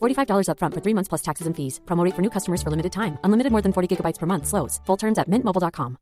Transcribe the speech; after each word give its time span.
$45 0.00 0.46
upfront 0.48 0.74
for 0.74 0.80
three 0.80 0.94
months 0.94 1.08
plus 1.08 1.22
taxes 1.22 1.46
and 1.48 1.56
fees. 1.56 1.80
Promo 1.86 2.04
rate 2.04 2.14
for 2.14 2.22
new 2.22 2.30
customers 2.30 2.62
for 2.62 2.70
limited 2.70 2.92
time. 2.92 3.18
Unlimited 3.24 3.50
more 3.50 3.62
than 3.62 3.72
40 3.72 3.88
gigabytes 3.96 4.18
per 4.18 4.26
month. 4.26 4.46
Slows. 4.46 4.80
Full 4.86 4.96
terms 4.96 5.18
at 5.18 5.28
mintmobile.com. 5.28 5.96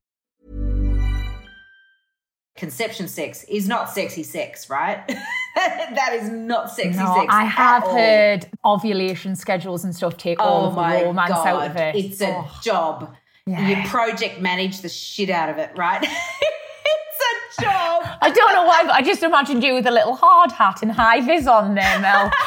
Conception 2.56 3.06
sex 3.06 3.44
is 3.48 3.68
not 3.68 3.88
sexy 3.88 4.24
sex, 4.24 4.68
right? 4.68 5.06
that 5.56 6.10
is 6.20 6.28
not 6.28 6.70
sexy 6.72 6.98
No, 6.98 7.14
sex. 7.14 7.26
I 7.32 7.44
at 7.44 7.48
have 7.50 7.84
all. 7.84 7.94
heard 7.96 8.48
ovulation 8.64 9.36
schedules 9.36 9.84
and 9.84 9.94
stuff 9.94 10.16
take 10.16 10.40
all 10.40 10.64
Oh 10.64 10.68
of 10.70 10.74
my 10.74 10.98
the 10.98 11.04
romance 11.06 11.30
god, 11.30 11.46
out 11.46 11.70
of 11.70 11.76
it. 11.76 11.94
it's 11.94 12.20
a 12.20 12.34
Oh, 12.34 12.50
job. 12.62 13.14
Yeah. 13.46 13.60
You 13.82 13.88
project 13.88 14.40
manage 14.40 14.80
the 14.80 14.88
shit 14.88 15.30
out 15.30 15.48
of 15.50 15.58
it, 15.58 15.70
right? 15.76 16.02
it's 16.02 17.58
a 17.60 17.62
job. 17.62 18.02
I 18.20 18.30
don't 18.34 18.52
know 18.52 18.64
why, 18.64 18.82
but 18.82 18.90
I 18.92 19.02
just 19.02 19.22
imagined 19.22 19.62
you 19.62 19.74
with 19.74 19.86
a 19.86 19.92
little 19.92 20.16
hard 20.16 20.50
hat 20.50 20.82
and 20.82 20.90
high 20.90 21.20
vis 21.20 21.46
on 21.46 21.76
there, 21.76 21.98
Mel. 22.00 22.28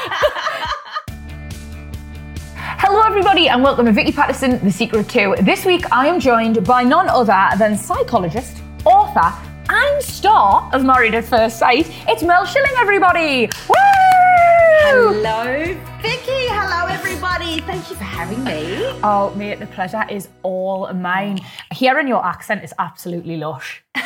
Hello, 2.94 3.08
everybody, 3.08 3.48
and 3.48 3.64
welcome 3.64 3.86
to 3.86 3.94
Vicky 3.94 4.12
Pattison, 4.12 4.62
The 4.66 4.70
Secret 4.70 5.08
to. 5.08 5.38
This 5.44 5.64
week, 5.64 5.90
I 5.94 6.08
am 6.08 6.20
joined 6.20 6.66
by 6.66 6.84
none 6.84 7.08
other 7.08 7.58
than 7.58 7.78
psychologist, 7.78 8.62
author, 8.84 9.34
and 9.70 10.04
star 10.04 10.70
of 10.74 10.84
Married 10.84 11.16
at 11.16 11.24
First 11.24 11.58
Sight. 11.58 11.90
It's 12.10 12.22
Mel 12.22 12.46
Schilling, 12.46 12.74
everybody. 12.78 13.50
Woo! 13.70 13.76
Hello, 14.84 15.74
Vicky. 16.02 16.48
Hello, 16.50 16.86
everybody. 16.94 17.62
Thank 17.62 17.90
you 17.90 17.96
for 17.96 18.04
having 18.04 18.44
me. 18.44 18.76
Oh, 19.06 19.34
mate, 19.38 19.60
the 19.60 19.68
pleasure 19.68 20.04
is 20.10 20.28
all 20.44 20.92
mine. 20.92 21.40
Hearing 21.72 22.10
your 22.10 22.26
accent 22.26 22.62
is 22.62 22.74
absolutely 22.78 23.38
lush. 23.38 23.86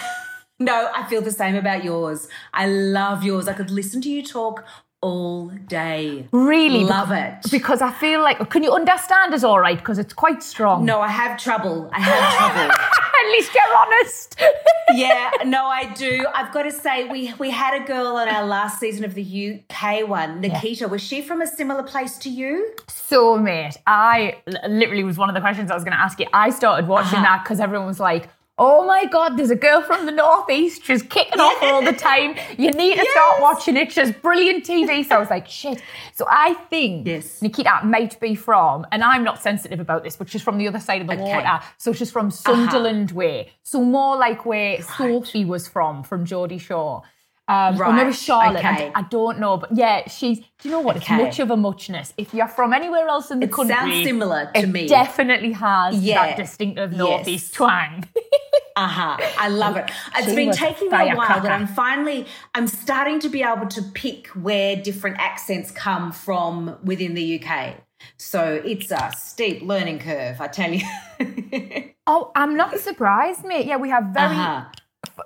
No, 0.57 0.89
I 0.95 1.05
feel 1.09 1.21
the 1.21 1.31
same 1.31 1.55
about 1.55 1.83
yours. 1.83 2.29
I 2.53 2.67
love 2.67 3.23
yours. 3.23 3.49
I 3.49 3.53
could 3.53 3.71
listen 3.71 3.99
to 4.03 4.09
you 4.09 4.23
talk 4.23 4.63
all 5.05 5.47
day. 5.67 6.27
Really? 6.31 6.83
Love 6.83 7.09
bec- 7.09 7.45
it. 7.45 7.51
Because 7.51 7.79
I 7.81 7.91
feel 7.91 8.21
like, 8.21 8.49
can 8.49 8.63
you 8.63 8.71
understand 8.71 9.33
us 9.33 9.43
all 9.43 9.59
right? 9.59 9.77
Because 9.77 9.99
it's 9.99 10.13
quite 10.13 10.41
strong. 10.41 10.83
No, 10.83 10.99
I 10.99 11.09
have 11.09 11.39
trouble. 11.39 11.89
I 11.93 11.99
have 11.99 12.37
trouble. 12.37 12.71
At 13.25 13.31
least 13.31 13.51
you're 13.55 13.77
honest. 13.77 14.39
yeah, 14.93 15.31
no, 15.45 15.65
I 15.65 15.93
do. 15.93 16.25
I've 16.33 16.51
got 16.53 16.63
to 16.63 16.71
say, 16.71 17.07
we 17.07 17.33
we 17.39 17.49
had 17.51 17.79
a 17.81 17.85
girl 17.85 18.07
on 18.17 18.27
our 18.27 18.45
last 18.45 18.79
season 18.79 19.03
of 19.05 19.13
the 19.13 19.25
UK 19.69 20.07
one, 20.07 20.41
Nikita. 20.41 20.87
Was 20.87 21.01
she 21.01 21.21
from 21.21 21.41
a 21.41 21.47
similar 21.47 21.83
place 21.83 22.17
to 22.19 22.29
you? 22.29 22.73
so, 22.87 23.37
mate, 23.37 23.77
I 23.87 24.37
literally 24.67 25.03
was 25.03 25.17
one 25.17 25.29
of 25.29 25.35
the 25.35 25.41
questions 25.41 25.69
I 25.71 25.75
was 25.75 25.83
going 25.83 25.95
to 25.95 25.99
ask 26.07 26.19
you. 26.19 26.25
I 26.33 26.49
started 26.49 26.87
watching 26.87 27.19
Uh-huh. 27.19 27.23
that 27.37 27.43
because 27.43 27.59
everyone 27.59 27.85
was 27.87 27.99
like, 27.99 28.29
Oh 28.57 28.85
my 28.85 29.03
God, 29.05 29.35
there's 29.35 29.49
a 29.49 29.55
girl 29.55 29.81
from 29.81 30.05
the 30.05 30.13
Northeast. 30.13 30.85
She's 30.85 31.03
kicking 31.03 31.41
off 31.41 31.61
all 31.61 31.83
the 31.83 31.91
time. 32.09 32.35
You 32.57 32.71
need 32.71 32.97
to 32.97 33.05
start 33.11 33.41
watching 33.41 33.75
it. 33.75 33.91
She's 33.91 34.13
brilliant 34.13 34.63
TV. 34.63 35.03
So 35.03 35.17
I 35.17 35.19
was 35.19 35.29
like, 35.29 35.45
shit. 35.45 35.81
So 36.13 36.25
I 36.29 36.53
think 36.69 37.05
Yes. 37.05 37.41
Nikita 37.41 37.81
might 37.83 38.17
be 38.21 38.33
from, 38.33 38.87
and 38.93 39.03
I'm 39.03 39.25
not 39.25 39.41
sensitive 39.43 39.81
about 39.81 40.05
this, 40.05 40.15
but 40.15 40.29
she's 40.29 40.41
from 40.41 40.57
the 40.57 40.69
other 40.69 40.79
side 40.79 41.01
of 41.01 41.07
the 41.07 41.13
Okay. 41.15 41.23
water. 41.35 41.59
So 41.77 41.91
she's 41.91 42.11
from 42.11 42.27
uh-huh. 42.27 42.55
Sunderland 42.55 43.11
way. 43.11 43.51
So 43.63 43.83
more 43.83 44.15
like 44.15 44.45
where 44.45 44.81
Sophie 44.81 45.43
was 45.43 45.67
from, 45.67 46.03
from 46.03 46.23
Geordie 46.23 46.57
Shore. 46.57 47.03
Um, 47.47 47.79
Or 47.79 47.93
maybe 47.93 48.05
Right, 48.05 48.15
Charlotte. 48.15 48.65
I 48.65 48.73
okay. 48.73 48.85
d- 48.87 48.91
I, 48.95 49.01
don't 49.03 49.39
know. 49.39 49.57
But 49.57 49.75
yeah, 49.75 50.07
she's, 50.09 50.39
do 50.39 50.45
you 50.63 50.71
know 50.71 50.79
what? 50.79 50.97
It's 50.97 51.09
much 51.09 51.39
of 51.39 51.51
a 51.51 51.57
muchness. 51.57 52.11
If 52.17 52.33
you're 52.33 52.47
from 52.47 52.73
anywhere 52.73 53.07
else 53.07 53.29
in 53.29 53.39
the 53.39 53.45
It 53.45 53.51
country, 53.51 53.75
sounds 53.75 54.03
similar 54.03 54.49
to 54.53 54.59
it 54.61 54.67
me. 54.69 54.87
definitely 54.87 55.51
has 55.51 55.95
Yeah. 56.01 56.25
that 56.25 56.37
distinctive 56.37 56.91
Yes. 56.91 56.97
Northeast 56.97 57.53
twang. 57.53 58.05
Uh 58.77 58.87
huh. 58.87 59.15
I 59.39 59.47
love 59.47 59.77
it. 59.77 59.89
It's 60.17 60.27
She 60.27 60.35
been 60.35 60.51
taking 60.51 60.89
me 60.89 61.09
a 61.11 61.15
while, 61.15 61.39
but 61.39 61.49
I'm 61.49 61.65
finally 61.65 62.25
I'm 62.55 62.67
starting 62.67 63.19
to 63.21 63.29
be 63.29 63.41
able 63.41 63.67
to 63.67 63.81
pick 63.93 64.27
where 64.29 64.75
different 64.75 65.15
accents 65.17 65.71
come 65.71 66.11
from 66.11 66.75
within 66.83 67.13
the 67.13 67.41
UK. 67.41 67.75
So 68.17 68.61
it's 68.65 68.91
a 68.91 69.13
steep 69.17 69.61
learning 69.61 69.99
curve, 69.99 70.41
I 70.41 70.47
tell 70.47 70.73
you. 70.73 70.83
Oh, 72.07 72.31
I'm 72.35 72.55
not 72.57 72.77
surprised, 72.79 73.45
mate. 73.45 73.65
Yeah, 73.65 73.77
we 73.77 73.89
have 73.89 74.07
very 74.13 74.27
Uh-huh. 74.35 74.65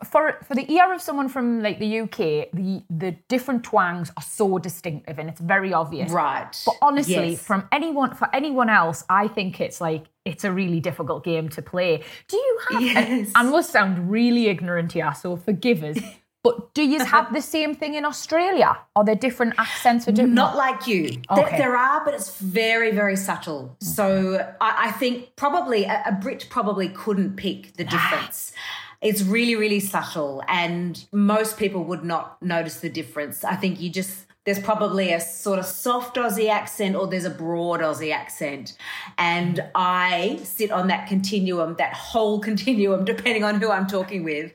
For 0.06 0.38
for 0.44 0.56
the 0.56 0.72
ear 0.72 0.94
of 0.94 1.02
someone 1.02 1.30
from 1.30 1.62
like 1.62 1.80
the 1.80 2.02
UK, 2.02 2.18
the 2.54 2.84
the 2.90 3.12
different 3.28 3.64
twangs 3.64 4.12
are 4.18 4.24
so 4.24 4.58
distinctive 4.60 5.20
and 5.20 5.30
it's 5.30 5.42
very 5.42 5.74
obvious. 5.74 6.12
Right. 6.12 6.56
But 6.66 6.76
honestly, 6.82 7.30
Yes. 7.32 7.42
from 7.42 7.68
anyone 7.72 8.16
for 8.16 8.34
anyone 8.34 8.70
else, 8.70 9.04
I 9.10 9.28
think 9.28 9.60
it's 9.62 9.80
like 9.82 10.06
it's 10.26 10.44
a 10.44 10.52
really 10.52 10.80
difficult 10.80 11.24
game 11.24 11.50
to 11.50 11.62
play. 11.62 12.04
Do 12.28 12.38
you 12.38 12.60
have? 12.70 12.82
and 12.82 13.20
Yes. 13.26 13.32
I 13.36 13.44
must 13.44 13.72
sound 13.72 14.10
really 14.12 14.48
ignorant 14.48 14.92
here, 14.94 15.14
so 15.14 15.36
forgive 15.36 15.84
us. 15.84 15.98
But 16.42 16.74
do 16.74 16.84
you 16.84 17.04
have 17.04 17.34
the 17.34 17.42
same 17.42 17.76
thing 17.76 17.96
in 17.96 18.06
Australia? 18.06 18.78
Are 18.96 19.04
there 19.04 19.16
different 19.16 19.56
accents 19.58 20.08
or 20.08 20.14
different? 20.14 20.36
Not 20.36 20.56
like 20.56 20.88
you. 20.88 21.10
There, 21.36 21.46
Okay. 21.46 21.58
there 21.58 21.76
are, 21.76 22.04
but 22.06 22.14
it's 22.14 22.40
very, 22.40 22.92
very 22.92 23.18
subtle. 23.18 23.76
So 23.82 24.38
I, 24.62 24.88
I 24.88 24.92
think 24.92 25.36
probably 25.36 25.84
a, 25.84 26.02
a 26.06 26.12
Brit 26.14 26.48
probably 26.50 26.88
couldn't 26.88 27.36
pick 27.36 27.74
the 27.76 27.86
ah. 27.86 27.90
difference. 27.90 28.54
It's 29.02 29.24
really, 29.24 29.56
really 29.56 29.80
subtle, 29.80 30.44
and 30.48 31.06
most 31.12 31.58
people 31.58 31.86
would 31.86 32.04
not 32.04 32.42
notice 32.42 32.82
the 32.82 32.90
difference. 32.90 33.44
I 33.44 33.56
think 33.56 33.80
you 33.80 33.90
just 33.90 34.26
there's 34.46 34.60
probably 34.60 35.14
a 35.14 35.20
sort 35.20 35.60
of 35.60 35.66
soft 35.66 36.16
Aussie 36.16 36.50
accent 36.50 36.96
or 36.96 37.06
there's 37.06 37.26
a 37.26 37.30
broad 37.30 37.82
Aussie 37.82 38.12
accent. 38.12 38.76
And 39.18 39.64
I 39.76 40.40
sit 40.44 40.72
on 40.72 40.88
that 40.88 41.08
continuum, 41.08 41.76
that 41.78 41.94
whole 41.94 42.40
continuum, 42.50 43.06
depending 43.06 43.44
on 43.44 43.62
who 43.62 43.70
I'm 43.70 43.86
talking 43.86 44.24
with. 44.24 44.52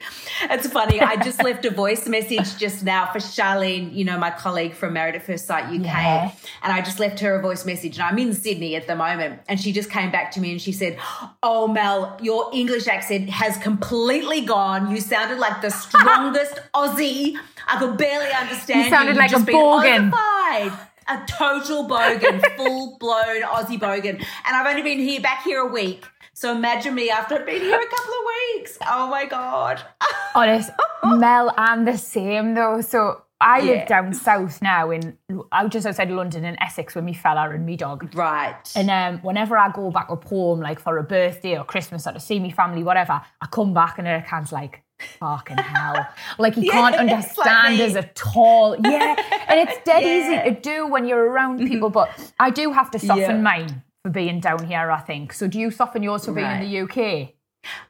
It's 0.50 0.66
funny. 0.69 1.00
I 1.00 1.16
just 1.16 1.43
left 1.43 1.65
a 1.65 1.71
voice 1.71 2.06
message 2.06 2.56
just 2.59 2.84
now 2.84 3.06
for 3.12 3.19
Charlene, 3.19 3.94
you 3.94 4.05
know, 4.05 4.19
my 4.19 4.31
colleague 4.31 4.75
from 4.75 4.93
Married 4.93 5.15
at 5.15 5.25
First 5.25 5.47
Sight 5.47 5.65
UK. 5.65 5.84
Yeah. 5.84 6.31
And 6.62 6.72
I 6.72 6.81
just 6.82 7.00
left 7.00 7.21
her 7.21 7.34
a 7.37 7.43
voice 7.43 7.65
message. 7.65 7.97
And 7.97 8.03
I'm 8.05 8.19
in 8.19 8.34
Sydney 8.34 8.77
at 8.77 8.87
the 8.87 8.97
moment. 8.97 9.41
And 9.49 9.60
she 9.60 9.72
just 9.72 9.91
came 9.91 10.10
back 10.10 10.31
to 10.32 10.41
me 10.41 10.53
and 10.53 10.60
she 10.60 10.72
said, 10.72 10.99
Oh, 11.43 11.66
Mel, 11.69 12.19
your 12.22 12.50
English 12.53 12.87
accent 12.87 13.31
has 13.31 13.56
completely 13.59 14.43
gone. 14.43 14.91
You 14.91 15.00
sounded 15.00 15.38
like 15.38 15.60
the 15.62 15.71
strongest 15.84 16.61
Aussie. 16.75 17.37
I 17.66 17.78
could 17.78 17.97
barely 17.97 18.31
understand 18.32 18.84
You 18.84 18.91
sounded 18.91 19.12
You've 19.12 19.19
like 19.19 19.31
a 19.31 19.34
just 19.34 19.47
been 19.47 19.55
bogan. 19.56 20.12
Ossified. 20.12 20.88
A 21.06 21.22
total 21.26 21.87
bogan, 21.87 22.43
full 22.56 22.97
blown 22.99 23.43
Aussie 23.43 23.78
bogan. 23.78 24.15
And 24.15 24.56
I've 24.56 24.66
only 24.66 24.81
been 24.82 24.99
here 24.99 25.21
back 25.21 25.43
here 25.44 25.61
a 25.61 25.66
week. 25.66 26.05
So 26.34 26.53
imagine 26.55 26.94
me 26.94 27.11
after 27.11 27.37
I've 27.37 27.47
been 27.47 27.62
here 27.62 27.81
a 27.81 27.87
couple 27.87 28.12
of 28.12 28.20
weeks. 28.56 28.76
Oh 28.87 29.06
my 29.08 29.25
God. 29.25 29.81
Honest, 30.35 30.70
Mel, 31.05 31.55
I'm 31.56 31.85
the 31.85 31.97
same 31.97 32.55
though. 32.55 32.81
So 32.81 33.23
I 33.41 33.61
Yeah. 33.61 33.73
live 33.73 33.88
down 33.88 34.12
south 34.14 34.61
now 34.61 34.91
in 34.91 35.17
out 35.53 35.70
just 35.70 35.87
outside 35.87 36.11
London 36.11 36.44
in 36.44 36.61
Essex 36.61 36.94
with 36.97 37.05
me 37.05 37.12
fella 37.14 37.49
and 37.50 37.64
me 37.64 37.76
dog. 37.76 38.12
Right. 38.17 38.56
And 38.75 38.91
um, 38.91 39.19
whenever 39.23 39.56
I 39.56 39.70
go 39.70 39.91
back 39.93 40.08
up 40.11 40.25
home, 40.25 40.61
like 40.61 40.81
for 40.81 40.99
a 40.99 41.05
birthday 41.05 41.56
or 41.56 41.64
Christmas 41.64 42.06
or 42.06 42.12
to 42.12 42.20
see 42.20 42.41
me 42.41 42.50
family, 42.50 42.82
whatever, 42.82 43.20
I 43.41 43.47
come 43.47 43.73
back 43.73 43.99
and 43.99 44.08
Ercan's 44.08 44.50
like, 44.50 44.82
fucking 45.20 45.56
hell. 45.58 46.06
Like 46.38 46.55
he 46.55 46.69
can't 46.69 46.97
understand 46.97 47.81
us 47.81 47.94
at 47.94 48.20
all. 48.35 48.76
Yeah. 48.82 49.14
And 49.49 49.61
it's 49.69 49.79
dead 49.85 50.03
Yeah. 50.03 50.44
easy 50.49 50.55
to 50.55 50.61
do 50.61 50.87
when 50.88 51.06
you're 51.06 51.25
around 51.31 51.58
people, 51.69 51.91
but 51.91 52.32
I 52.41 52.50
do 52.50 52.73
have 52.73 52.91
to 52.93 52.99
soften 52.99 53.20
Yeah. 53.20 53.37
mine 53.41 53.82
for 54.05 54.11
being 54.11 54.39
down 54.39 54.67
here, 54.67 54.91
I 54.91 55.01
think. 55.01 55.33
So 55.33 55.49
do 55.49 55.59
you 55.59 55.71
soften 55.71 56.03
yours 56.03 56.27
for 56.27 56.33
being 56.33 56.51
in 56.51 56.61
the 56.61 56.81
UK? 56.81 57.31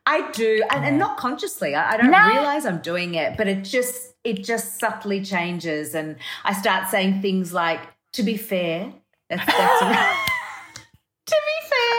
I 0.07 0.31
do, 0.31 0.63
and, 0.71 0.85
and 0.85 0.99
not 1.01 1.17
consciously. 1.17 1.75
I, 1.75 1.95
I 1.95 1.97
don't 1.97 2.11
No. 2.13 2.25
realize 2.29 2.65
I'm 2.65 2.79
doing 2.81 3.17
it, 3.17 3.37
but 3.37 3.49
it 3.49 3.63
just 3.65 4.15
it 4.23 4.45
just 4.45 4.79
subtly 4.79 5.23
changes, 5.25 5.95
and 5.97 6.17
I 6.45 6.53
start 6.53 6.89
saying 6.89 7.21
things 7.21 7.53
like, 7.53 7.81
"To 8.13 8.23
be 8.23 8.37
fair," 8.37 8.93
that's, 9.29 9.45
that's 9.45 9.81
to 11.27 11.37
be 11.49 11.69
fair. 11.69 11.99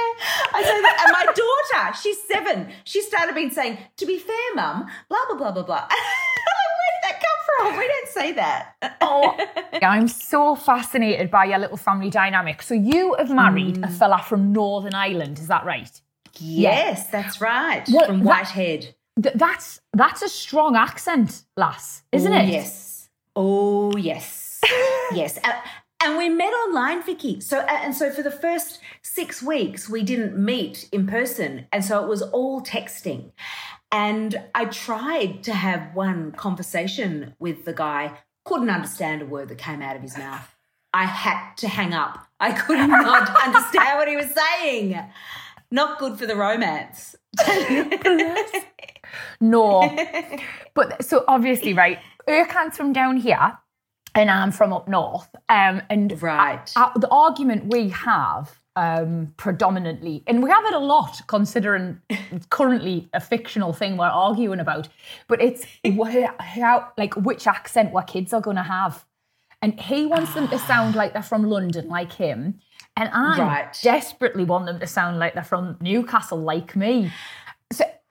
I 0.53 0.61
say 0.63 0.81
that, 0.81 1.03
and 1.03 1.11
my 1.11 1.25
daughter, 1.33 1.97
she's 2.01 2.17
seven. 2.31 2.71
She 2.85 3.01
started 3.01 3.35
being 3.35 3.49
saying, 3.49 3.77
"To 3.97 4.05
be 4.05 4.19
fair, 4.19 4.55
mum, 4.55 4.85
blah 5.09 5.19
blah 5.27 5.37
blah 5.37 5.51
blah 5.51 5.63
blah." 5.63 5.87
Where 7.59 7.71
did 7.71 7.71
that 7.71 7.71
come 7.71 7.73
from? 7.73 7.79
We 7.79 7.87
don't 7.87 8.07
say 8.07 8.31
that. 8.33 8.75
Oh, 9.01 9.37
I'm 9.81 10.07
so 10.07 10.55
fascinated 10.55 11.29
by 11.31 11.45
your 11.45 11.59
little 11.59 11.77
family 11.77 12.09
dynamic. 12.09 12.61
So 12.61 12.73
you 12.73 13.15
have 13.17 13.29
married 13.29 13.83
a 13.83 13.87
fella 13.87 14.21
from 14.27 14.51
Northern 14.51 14.93
Ireland, 14.95 15.39
is 15.39 15.47
that 15.47 15.65
right? 15.65 16.01
Yes, 16.39 17.07
that's 17.07 17.39
right. 17.39 17.85
From 17.87 18.23
Whitehead. 18.23 18.95
Th- 19.21 19.35
that's 19.35 19.79
that's 19.93 20.21
a 20.21 20.27
strong 20.27 20.75
accent, 20.75 21.43
lass, 21.55 22.03
isn't 22.11 22.33
Oh, 22.33 22.37
it? 22.37 22.49
Yes. 22.49 23.09
Oh, 23.35 23.95
yes. 23.97 24.59
yes. 25.13 25.39
Uh, 25.43 25.53
and 26.03 26.17
we 26.17 26.27
met 26.29 26.51
online, 26.51 27.01
Vicky. 27.03 27.39
So, 27.39 27.59
uh, 27.59 27.67
and 27.81 27.95
so 27.95 28.11
for 28.11 28.21
the 28.21 28.31
first 28.31 28.79
six 29.01 29.41
weeks, 29.41 29.89
we 29.89 30.03
didn't 30.03 30.37
meet 30.37 30.89
in 30.91 31.07
person. 31.07 31.67
And 31.71 31.83
so 31.85 32.03
it 32.03 32.07
was 32.09 32.21
all 32.21 32.61
texting. 32.61 33.31
And 33.91 34.35
I 34.53 34.65
tried 34.65 35.43
to 35.43 35.53
have 35.53 35.93
one 35.95 36.31
conversation 36.33 37.33
with 37.39 37.65
the 37.65 37.73
guy, 37.73 38.17
couldn't 38.43 38.69
understand 38.69 39.21
a 39.21 39.25
word 39.25 39.49
that 39.49 39.57
came 39.57 39.81
out 39.81 39.95
of 39.95 40.01
his 40.01 40.17
mouth. 40.17 40.55
I 40.93 41.05
had 41.05 41.55
to 41.57 41.67
hang 41.67 41.93
up. 41.93 42.25
I 42.39 42.51
could 42.51 42.77
not 42.89 43.29
understand 43.45 43.97
what 43.97 44.07
he 44.07 44.15
was 44.15 44.29
saying. 44.33 44.99
Not 45.71 45.99
good 45.99 46.17
for 46.19 46.25
the 46.25 46.35
romance. 46.35 47.15
No. 49.39 49.95
but 50.73 51.03
so 51.05 51.23
obviously, 51.27 51.73
right, 51.73 51.99
Ercan's 52.27 52.75
from 52.75 52.91
down 52.93 53.17
here 53.17 53.57
and 54.13 54.29
I'm 54.29 54.51
from 54.51 54.73
up 54.73 54.87
north. 54.87 55.29
Um, 55.47 55.81
and 55.89 56.21
Right. 56.21 56.69
uh, 56.75 56.89
the 56.97 57.07
argument 57.09 57.71
we 57.71 57.89
have 57.89 58.59
um, 58.75 59.33
predominantly, 59.37 60.23
and 60.27 60.43
we 60.43 60.49
have 60.49 60.65
it 60.65 60.73
a 60.73 60.79
lot 60.79 61.21
considering 61.27 62.01
it's 62.09 62.45
currently 62.47 63.09
a 63.13 63.19
fictional 63.21 63.71
thing 63.73 63.97
we're 63.97 64.05
arguing 64.07 64.59
about, 64.59 64.89
but 65.27 65.41
it's 65.41 65.65
wh- 65.85 66.25
how, 66.39 66.89
like, 66.97 67.13
which 67.15 67.47
accent 67.47 67.93
our 67.95 68.03
kids 68.03 68.33
are 68.33 68.41
going 68.41 68.57
to 68.57 68.63
have. 68.63 69.05
And 69.61 69.79
he 69.79 70.05
wants 70.05 70.33
them 70.33 70.47
to 70.49 70.59
sound 70.59 70.95
like 70.95 71.13
they're 71.13 71.23
from 71.23 71.43
London, 71.43 71.87
like 71.87 72.13
him. 72.13 72.59
And 72.97 73.09
I 73.13 73.39
Right. 73.39 73.79
desperately 73.81 74.43
want 74.43 74.65
them 74.67 74.79
to 74.79 74.87
sound 74.87 75.17
like 75.19 75.33
they're 75.33 75.43
from 75.43 75.77
Newcastle, 75.81 76.37
like 76.37 76.75
me. 76.75 77.11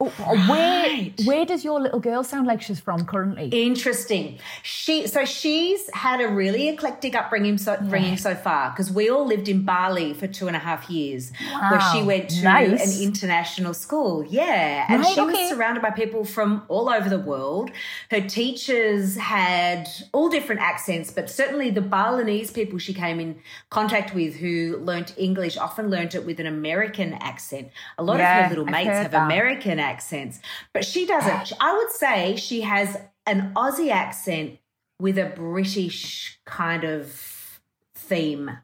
Oh, 0.01 0.13
uh, 0.19 0.37
where 0.49 1.11
where 1.25 1.47
does 1.47 1.65
your 1.65 1.81
little 1.81 2.01
girl 2.01 2.25
sound 2.25 2.49
like 2.49 2.61
she's 2.61 2.81
from 2.81 3.07
currently? 3.07 3.47
Interesting. 3.51 4.41
She 4.65 5.07
so 5.07 5.25
she's 5.25 5.89
had 5.95 6.21
a 6.21 6.27
really 6.27 6.69
eclectic 6.69 7.15
upbringing 7.15 7.59
so 7.59 7.77
bringing 7.81 8.17
so 8.17 8.35
far 8.35 8.71
because 8.71 8.91
we 8.91 9.09
all 9.09 9.25
lived 9.25 9.49
in 9.49 9.63
Bali 9.63 10.13
for 10.13 10.27
two 10.27 10.49
and 10.49 10.57
a 10.57 10.59
half 10.59 10.91
years, 10.91 11.31
where 11.71 11.81
she 11.93 12.03
went 12.03 12.29
to 12.31 12.43
nice. 12.43 12.97
an 12.99 13.03
international 13.05 13.73
school. 13.73 14.27
Yeah, 14.29 14.85
and 14.89 15.03
Right, 15.05 15.15
she 15.15 15.21
okay. 15.21 15.31
was 15.31 15.49
surrounded 15.51 15.81
by 15.81 15.91
people 15.91 16.25
from 16.25 16.65
all 16.67 16.89
over 16.91 17.09
the 17.09 17.21
world. 17.21 17.71
Her 18.11 18.21
teachers 18.21 19.17
had 19.17 19.89
all 20.13 20.29
different 20.29 20.61
accents, 20.61 21.13
but 21.13 21.31
certainly 21.31 21.71
the 21.71 21.81
Balinese 21.81 22.51
people 22.51 22.81
she 22.81 22.95
came 22.95 23.21
in 23.21 23.39
contact 23.71 24.13
with 24.13 24.35
who 24.35 24.77
learnt 24.79 25.15
English 25.17 25.57
often 25.57 25.89
learnt 25.89 26.17
it 26.17 26.27
with 26.27 26.41
an 26.41 26.47
American 26.47 27.13
accent. 27.15 27.69
A 27.97 28.03
lot 28.03 28.19
Yeah, 28.19 28.39
of 28.39 28.45
her 28.47 28.49
little 28.51 28.65
I've 28.67 28.73
mates 28.73 28.89
have 28.89 29.13
that. 29.13 29.27
American 29.27 29.79
accents, 29.85 30.41
but 30.73 30.85
she 30.85 31.07
doesn't. 31.07 31.53
I 31.61 31.77
would 31.77 31.91
say 31.91 32.37
she 32.37 32.63
has 32.63 32.97
an 33.27 33.53
Aussie 33.55 33.91
accent 33.91 34.59
with 34.99 35.19
a 35.19 35.27
British 35.27 36.39
kind 36.45 36.85
of 36.85 37.61
theme. 37.95 38.59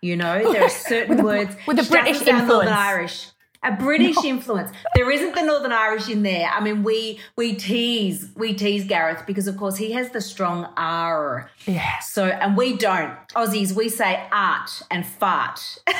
You 0.00 0.16
know, 0.16 0.52
there 0.52 0.64
are 0.64 0.68
certain 0.90 1.22
words 1.22 1.56
with 1.66 1.78
a 1.78 1.90
British 1.90 2.18
sound 2.18 2.48
Northern. 2.48 2.72
Irish. 2.72 3.28
A 3.62 3.72
British 3.72 4.22
influence. 4.22 4.70
There 4.94 5.10
isn't 5.10 5.34
the 5.34 5.40
Northern 5.40 5.72
Irish 5.72 6.10
in 6.10 6.22
there. 6.22 6.50
I 6.50 6.60
mean, 6.60 6.82
we 6.82 7.18
we 7.34 7.54
tease 7.54 8.28
we 8.36 8.52
tease 8.52 8.84
Gareth 8.84 9.24
because, 9.26 9.48
of 9.48 9.56
course, 9.56 9.76
he 9.76 9.92
has 9.92 10.10
the 10.10 10.20
strong 10.20 10.68
R. 10.76 11.50
Yeah. 11.64 11.98
So, 12.00 12.26
and 12.26 12.58
we 12.58 12.76
don't. 12.76 13.16
Aussies, 13.28 13.72
we 13.72 13.88
say 13.88 14.22
art 14.30 14.82
and 14.90 15.06
fart. 15.06 15.78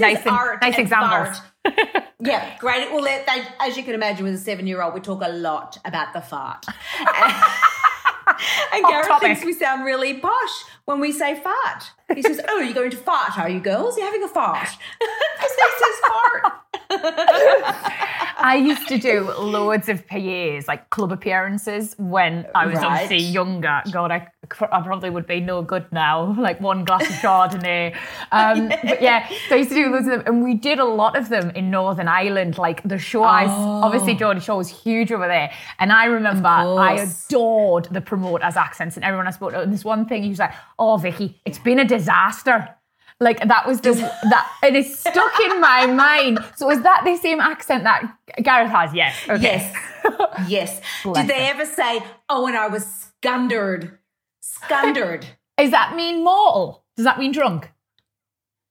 Nice 0.00 0.18
and- 0.18 0.28
art 0.30 0.62
nice 0.62 0.78
examples. 0.78 1.38
fart. 1.38 2.04
yeah, 2.20 2.56
great. 2.58 2.90
Well, 2.90 3.02
they, 3.02 3.22
they, 3.26 3.44
as 3.60 3.76
you 3.76 3.82
can 3.82 3.94
imagine, 3.94 4.24
with 4.24 4.34
a 4.34 4.38
seven-year-old, 4.38 4.94
we 4.94 5.00
talk 5.00 5.22
a 5.22 5.28
lot 5.28 5.78
about 5.84 6.12
the 6.12 6.20
fart. 6.20 6.64
and 8.72 8.84
Gareth 8.86 9.20
thinks 9.20 9.44
we 9.44 9.52
sound 9.52 9.84
really 9.84 10.14
posh 10.14 10.64
when 10.86 11.00
we 11.00 11.12
say 11.12 11.34
fart. 11.40 11.90
He 12.14 12.22
says, 12.22 12.40
"Oh, 12.48 12.58
you're 12.60 12.74
going 12.74 12.90
to 12.90 12.96
fart, 12.96 13.38
are 13.38 13.48
you, 13.48 13.60
girls? 13.60 13.96
You're 13.96 14.06
having 14.06 14.22
a 14.24 14.28
fart." 14.28 14.68
Because 15.38 15.52
he 15.54 15.84
says 15.84 16.00
fart. 16.08 16.52
I 18.40 18.56
used 18.64 18.88
to 18.88 18.98
do 18.98 19.30
loads 19.32 19.88
of 19.88 20.06
PAs, 20.06 20.68
like 20.68 20.90
club 20.90 21.12
appearances, 21.12 21.94
when 21.98 22.46
I 22.54 22.66
was 22.66 22.76
Right. 22.76 23.02
obviously 23.02 23.18
younger. 23.18 23.82
God, 23.92 24.10
I, 24.10 24.28
I 24.72 24.80
probably 24.82 25.10
would 25.10 25.26
be 25.26 25.40
no 25.40 25.62
good 25.62 25.86
now, 25.92 26.34
like 26.38 26.60
one 26.60 26.84
glass 26.84 27.02
of 27.02 27.14
Chardonnay. 27.16 27.94
Um, 28.32 28.68
but 28.68 29.00
yeah, 29.02 29.28
so 29.48 29.54
I 29.54 29.58
used 29.58 29.70
to 29.70 29.74
do 29.76 29.90
loads 29.90 30.06
of 30.06 30.12
them, 30.12 30.22
and 30.26 30.44
we 30.44 30.54
did 30.54 30.78
a 30.78 30.84
lot 30.84 31.16
of 31.16 31.28
them 31.28 31.50
in 31.50 31.70
Northern 31.70 32.08
Ireland. 32.08 32.58
Like 32.58 32.82
the 32.88 32.98
show, 32.98 33.22
I, 33.22 33.46
obviously 33.46 34.14
Geordie 34.14 34.40
Shore 34.40 34.56
was 34.58 34.68
huge 34.68 35.12
over 35.12 35.26
there, 35.28 35.52
and 35.78 35.92
I 35.92 36.06
remember 36.06 36.48
I 36.48 36.94
adored 37.28 37.86
the 37.90 38.00
promoters' 38.00 38.56
accents, 38.56 38.96
and 38.96 39.04
everyone 39.04 39.26
I 39.26 39.30
spoke 39.32 39.52
to. 39.52 39.60
And 39.60 39.72
this 39.72 39.84
one 39.84 40.06
thing, 40.06 40.22
he 40.22 40.28
was 40.30 40.38
like, 40.38 40.52
"Oh, 40.78 40.96
Vicky, 40.96 41.40
it's 41.44 41.58
been 41.58 41.78
a 41.78 41.84
disaster." 41.98 42.58
Like 43.20 43.40
that 43.52 43.66
was 43.66 43.80
the 43.80 43.92
that 44.32 44.46
it's 44.62 45.00
stuck 45.00 45.34
in 45.40 45.60
my 45.60 45.86
mind. 46.06 46.38
So 46.56 46.70
is 46.70 46.80
that 46.82 47.00
the 47.04 47.16
same 47.16 47.40
accent 47.40 47.82
that 47.84 48.00
Gareth 48.42 48.70
has? 48.70 48.94
Yes. 48.94 49.14
Okay. 49.28 49.42
Yes. 49.42 49.64
Yes. 50.48 50.80
Did 51.16 51.26
they 51.28 51.48
ever 51.52 51.66
say, 51.66 52.00
"Oh, 52.28 52.46
and 52.46 52.56
I 52.56 52.68
was 52.68 52.84
scundered"? 52.86 53.98
Scundered. 54.40 55.26
Does 55.58 55.70
that 55.78 55.94
mean 55.96 56.22
mortal? 56.24 56.84
Does 56.96 57.04
that 57.04 57.18
mean 57.18 57.32
drunk? 57.32 57.70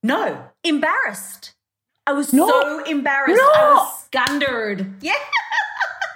no, 0.02 0.44
embarrassed. 0.64 1.54
I 2.06 2.12
was 2.12 2.32
No. 2.32 2.48
so 2.48 2.84
embarrassed. 2.84 3.36
No. 3.36 3.50
I 3.62 3.74
was 3.74 4.04
scundered. 4.04 4.78
Yeah. 5.02 5.12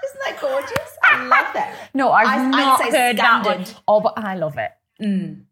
Isn't 0.06 0.20
that 0.25 0.41
gorgeous? 0.41 0.91
I 1.03 1.23
love 1.25 1.53
that. 1.55 1.91
No, 1.93 2.11
I've 2.12 2.26
I- 2.29 2.44
I'd 2.47 2.50
not 2.50 2.79
say 2.81 2.91
heard 2.91 3.17
that 3.19 3.44
one. 3.44 3.65
Oh, 3.87 4.00
but 4.00 4.15
I 4.17 4.35
love 4.37 4.56
it. 4.56 4.70
Mm. 5.03 5.43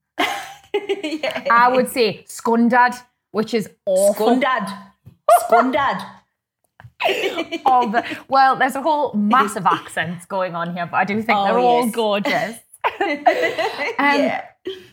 Yeah. 0.74 1.44
I 1.50 1.68
would 1.74 1.88
say 1.90 2.24
scundad, 2.28 2.94
which 3.32 3.54
is 3.54 3.68
awful. 3.86 4.28
Scundad. 4.28 4.66
Scundad. 5.48 6.06
The- 7.06 8.18
well, 8.28 8.56
there's 8.56 8.74
a 8.76 8.82
whole 8.82 9.12
massive 9.14 9.66
accents 9.66 10.26
going 10.26 10.54
on 10.54 10.74
here, 10.74 10.86
but 10.86 10.98
I 10.98 11.04
do 11.04 11.22
think 11.22 11.38
Oh, 11.38 11.44
they're 11.44 11.58
all 11.58 11.88
gorgeous. 11.90 12.56
Um, 13.00 13.16
yeah. 13.98 14.44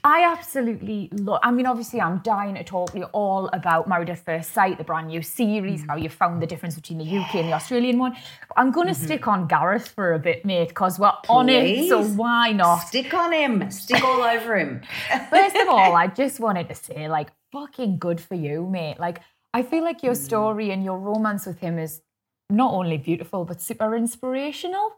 I 0.03 0.23
absolutely 0.23 1.09
love. 1.11 1.39
I 1.43 1.51
mean, 1.51 1.65
obviously, 1.65 1.99
I'm 1.99 2.19
dying 2.19 2.55
to 2.55 2.63
talk 2.63 2.91
to 2.91 2.99
you 2.99 3.03
all 3.05 3.49
about 3.51 3.87
Married 3.87 4.09
at 4.09 4.19
First 4.19 4.53
Sight, 4.53 4.77
the 4.77 4.85
brand 4.85 5.07
new 5.07 5.21
series, 5.21 5.83
mm. 5.83 5.87
how 5.89 5.97
you 5.97 6.07
found 6.07 6.41
the 6.41 6.47
difference 6.47 6.75
between 6.75 6.99
the 6.99 7.17
UK 7.17 7.35
and 7.35 7.49
the 7.49 7.53
Australian 7.53 7.99
one. 7.99 8.13
But 8.47 8.57
I'm 8.57 8.71
going 8.71 8.87
to 8.87 8.93
mm-hmm. 8.93 9.03
stick 9.03 9.27
on 9.27 9.47
Gareth 9.47 9.89
for 9.89 10.13
a 10.13 10.19
bit, 10.19 10.45
mate, 10.45 10.69
because 10.69 10.97
we're 10.97 11.11
on 11.27 11.49
it. 11.49 11.89
So 11.89 12.03
why 12.03 12.53
not? 12.53 12.87
Stick 12.87 13.13
on 13.13 13.33
him. 13.33 13.69
Stick 13.69 14.03
all 14.03 14.21
over 14.21 14.57
him. 14.57 14.81
First 15.29 15.55
of 15.57 15.67
all, 15.67 15.95
I 16.03 16.07
just 16.07 16.39
wanted 16.39 16.69
to 16.69 16.75
say, 16.75 17.09
like, 17.09 17.29
fucking 17.51 17.97
good 17.97 18.21
for 18.21 18.35
you, 18.35 18.65
mate. 18.65 18.99
Like, 18.99 19.19
I 19.53 19.63
feel 19.63 19.83
like 19.83 20.03
your 20.03 20.13
mm. 20.13 20.25
story 20.25 20.71
and 20.71 20.83
your 20.83 20.97
romance 20.97 21.45
with 21.45 21.59
him 21.59 21.77
is 21.77 22.01
not 22.49 22.73
only 22.73 22.97
beautiful 22.97 23.43
but 23.43 23.59
super 23.61 23.95
inspirational. 23.95 24.93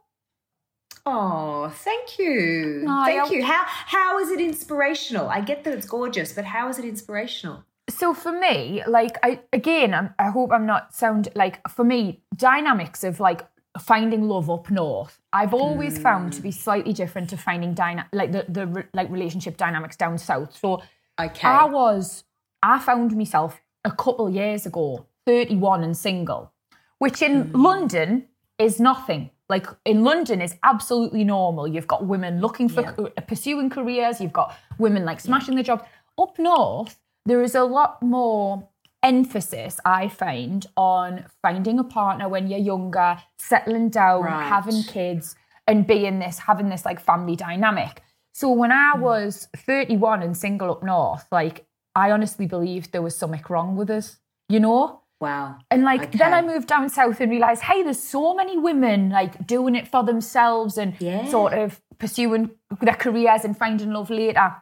Oh, 1.05 1.69
thank 1.73 2.19
you. 2.19 2.83
No, 2.85 3.03
thank 3.05 3.31
you. 3.31 3.43
How 3.43 3.63
how 3.65 4.19
is 4.19 4.29
it 4.29 4.39
inspirational? 4.39 5.29
I 5.29 5.41
get 5.41 5.63
that 5.63 5.73
it's 5.73 5.87
gorgeous, 5.87 6.33
but 6.33 6.45
how 6.45 6.69
is 6.69 6.79
it 6.79 6.85
inspirational? 6.85 7.63
So 7.89 8.13
for 8.13 8.31
me, 8.31 8.83
like 8.87 9.17
I 9.23 9.41
again, 9.51 9.93
I'm, 9.93 10.13
I 10.19 10.29
hope 10.29 10.51
I'm 10.51 10.65
not 10.65 10.93
sound 10.93 11.29
like 11.35 11.67
for 11.69 11.83
me 11.83 12.21
dynamics 12.35 13.03
of 13.03 13.19
like 13.19 13.47
finding 13.79 14.27
love 14.27 14.49
up 14.49 14.69
north. 14.69 15.19
I've 15.33 15.53
always 15.53 15.97
found 15.97 16.33
to 16.33 16.41
be 16.41 16.49
hmm. 16.49 16.59
slightly 16.59 16.93
different 16.93 17.29
to 17.31 17.37
finding 17.37 17.73
dyna- 17.73 18.07
like 18.13 18.31
the 18.31 18.45
the 18.47 18.67
re- 18.67 18.87
like 18.93 19.09
relationship 19.09 19.57
dynamics 19.57 19.95
down 19.95 20.17
south. 20.17 20.55
So 20.57 20.81
Okay. 21.19 21.47
I 21.47 21.65
was 21.65 22.23
I 22.63 22.79
found 22.79 23.15
myself 23.15 23.61
a 23.83 23.91
couple 23.91 24.29
years 24.29 24.65
ago, 24.65 25.05
31 25.25 25.83
and 25.83 25.97
single, 25.97 26.51
which 26.97 27.21
in 27.21 27.43
hmm. 27.43 27.61
London 27.61 28.27
is 28.57 28.79
nothing. 28.79 29.31
Like 29.49 29.67
in 29.85 30.03
London 30.03 30.41
is 30.41 30.55
absolutely 30.63 31.23
normal. 31.23 31.67
You've 31.67 31.87
got 31.87 32.05
women 32.05 32.39
looking 32.39 32.69
for 32.69 32.85
uh, 32.85 33.21
pursuing 33.27 33.69
careers, 33.69 34.21
you've 34.21 34.33
got 34.33 34.55
women 34.77 35.05
like 35.05 35.19
smashing 35.19 35.55
their 35.55 35.63
jobs. 35.63 35.83
Up 36.17 36.37
north, 36.37 36.99
there 37.25 37.41
is 37.41 37.55
a 37.55 37.63
lot 37.63 38.01
more 38.03 38.67
emphasis 39.01 39.79
I 39.85 40.07
find 40.09 40.65
on 40.77 41.25
finding 41.41 41.79
a 41.79 41.83
partner 41.83 42.27
when 42.29 42.47
you're 42.47 42.59
younger, 42.59 43.17
settling 43.37 43.89
down, 43.89 44.23
Right. 44.23 44.43
having 44.47 44.83
kids 44.83 45.35
and 45.67 45.87
being 45.87 46.19
this 46.19 46.39
having 46.39 46.69
this 46.69 46.85
like 46.85 46.99
family 46.99 47.35
dynamic. 47.35 48.03
So 48.33 48.51
when 48.51 48.71
I 48.71 48.93
was 48.95 49.47
31 49.55 50.21
and 50.21 50.35
single 50.37 50.69
up 50.71 50.83
north, 50.83 51.25
like 51.31 51.65
I 51.95 52.11
honestly 52.11 52.45
believed 52.45 52.91
there 52.91 53.01
was 53.01 53.15
something 53.15 53.43
wrong 53.49 53.75
with 53.75 53.89
us. 53.89 54.17
you 54.47 54.59
know? 54.59 55.01
Wow. 55.19 55.57
And 55.69 55.83
like 55.83 56.13
then 56.13 56.33
I 56.33 56.41
moved 56.41 56.67
down 56.67 56.87
south 56.89 57.19
and 57.19 57.29
realized, 57.29 57.63
hey, 57.63 57.83
there's 57.83 57.99
so 58.01 58.33
many 58.33 58.57
women 58.57 59.09
like 59.09 59.45
doing 59.45 59.75
it 59.75 59.87
for 59.87 60.03
themselves 60.03 60.77
and 60.77 60.93
Yeah. 60.99 61.25
sort 61.25 61.53
of 61.53 61.81
pursuing 61.97 62.51
their 62.81 62.95
careers 62.95 63.43
and 63.43 63.57
finding 63.57 63.91
love 63.91 64.09
later. 64.09 64.55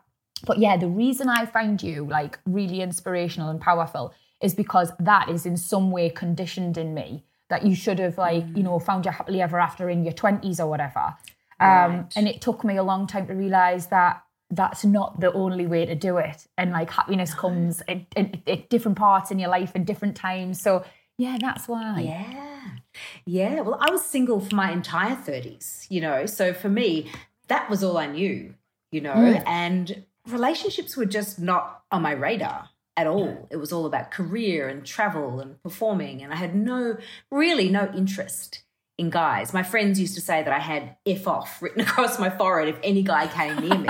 But 0.46 0.58
yeah, 0.58 0.78
the 0.78 0.88
reason 0.88 1.30
I 1.30 1.46
find 1.46 1.82
you 1.82 2.06
like 2.08 2.40
really 2.46 2.82
inspirational 2.82 3.50
and 3.50 3.62
powerful 3.62 4.14
is 4.42 4.56
because 4.56 4.92
that 5.00 5.30
is 5.30 5.46
in 5.46 5.58
some 5.58 5.92
way 5.92 6.10
conditioned 6.10 6.78
in 6.78 6.94
me 6.94 7.24
that 7.50 7.64
you 7.66 7.76
should 7.76 8.00
have 8.00 8.18
like, 8.18 8.44
you 8.56 8.64
know, 8.64 8.78
found 8.80 9.06
your 9.06 9.14
happily 9.14 9.42
ever 9.42 9.60
after 9.60 9.90
in 9.90 10.04
your 10.04 10.14
20s 10.14 10.60
or 10.60 10.68
whatever. 10.68 11.16
Um, 11.60 11.68
Right. 11.70 12.14
and 12.16 12.28
it 12.28 12.42
took 12.42 12.64
me 12.64 12.78
a 12.78 12.84
long 12.84 13.08
time 13.08 13.26
to 13.28 13.34
realize 13.34 13.88
that 13.88 14.22
that's 14.50 14.86
not 14.86 15.20
the 15.20 15.32
only 15.34 15.68
way 15.68 15.86
to 15.86 15.96
do 15.96 16.18
it. 16.18 16.48
And 16.58 16.72
like 16.72 16.90
happiness 16.90 17.34
comes 17.34 17.82
at, 17.88 18.02
at, 18.16 18.38
at 18.48 18.70
different 18.70 18.98
parts 18.98 19.32
in 19.32 19.40
your 19.40 19.50
life 19.50 19.72
and 19.76 19.86
different 19.86 20.16
times. 20.16 20.62
So 20.62 20.86
yeah, 21.18 21.38
that's 21.40 21.68
why. 21.68 22.02
Yeah. 22.02 22.78
Yeah. 23.26 23.62
Well, 23.62 23.78
I 23.80 23.92
was 23.92 24.06
single 24.06 24.40
for 24.40 24.56
my 24.56 24.72
entire 24.72 25.16
30s, 25.16 25.88
you 25.90 26.02
know. 26.02 26.26
So 26.26 26.54
for 26.54 26.70
me, 26.70 27.12
that 27.48 27.70
was 27.70 27.84
all 27.84 27.98
I 27.98 28.08
knew, 28.08 28.54
you 28.92 29.02
know, 29.02 29.14
mm. 29.14 29.44
and 29.46 30.06
relationships 30.28 30.96
were 30.96 31.06
just 31.06 31.40
not 31.40 31.84
on 31.92 32.02
my 32.02 32.12
radar 32.12 32.70
at 32.96 33.08
all. 33.08 33.48
It 33.52 33.58
was 33.58 33.72
all 33.72 33.86
about 33.86 34.12
career 34.12 34.68
and 34.68 34.86
travel 34.86 35.40
and 35.40 35.62
performing. 35.62 36.24
And 36.24 36.34
I 36.34 36.36
had 36.36 36.56
no, 36.56 36.98
really 37.32 37.70
no 37.70 37.92
interest 37.96 38.64
in 38.98 39.10
guys. 39.10 39.54
My 39.54 39.64
friends 39.64 40.00
used 40.00 40.16
to 40.16 40.22
say 40.22 40.44
that 40.44 40.52
I 40.52 40.60
had 40.60 40.98
F 41.06 41.28
off 41.28 41.62
written 41.62 41.82
across 41.88 42.20
my 42.20 42.30
forehead 42.30 42.70
if 42.70 42.80
any 42.84 43.04
guy 43.04 43.28
came 43.28 43.58
near 43.58 43.78
me. 43.78 43.90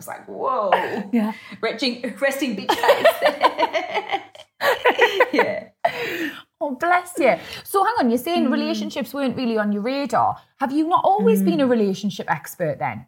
I 0.00 0.02
was 0.02 0.08
like, 0.08 0.26
whoa. 0.26 0.70
Yeah. 1.12 1.32
Resting, 1.60 2.14
resting 2.18 2.56
bitch 2.56 2.72
face. 2.72 3.06
yeah. 5.32 5.68
Oh, 6.58 6.74
bless 6.76 7.12
you. 7.18 7.36
So 7.64 7.84
hang 7.84 7.94
on, 7.98 8.08
you're 8.08 8.18
saying 8.18 8.46
hmm. 8.46 8.52
relationships 8.52 9.12
weren't 9.12 9.36
really 9.36 9.58
on 9.58 9.72
your 9.72 9.82
radar. 9.82 10.36
Have 10.58 10.72
you 10.72 10.88
not 10.88 11.04
always 11.04 11.42
been 11.42 11.60
a 11.60 11.64
hmm. 11.64 11.70
relationship 11.70 12.30
expert 12.30 12.78
then? 12.78 13.06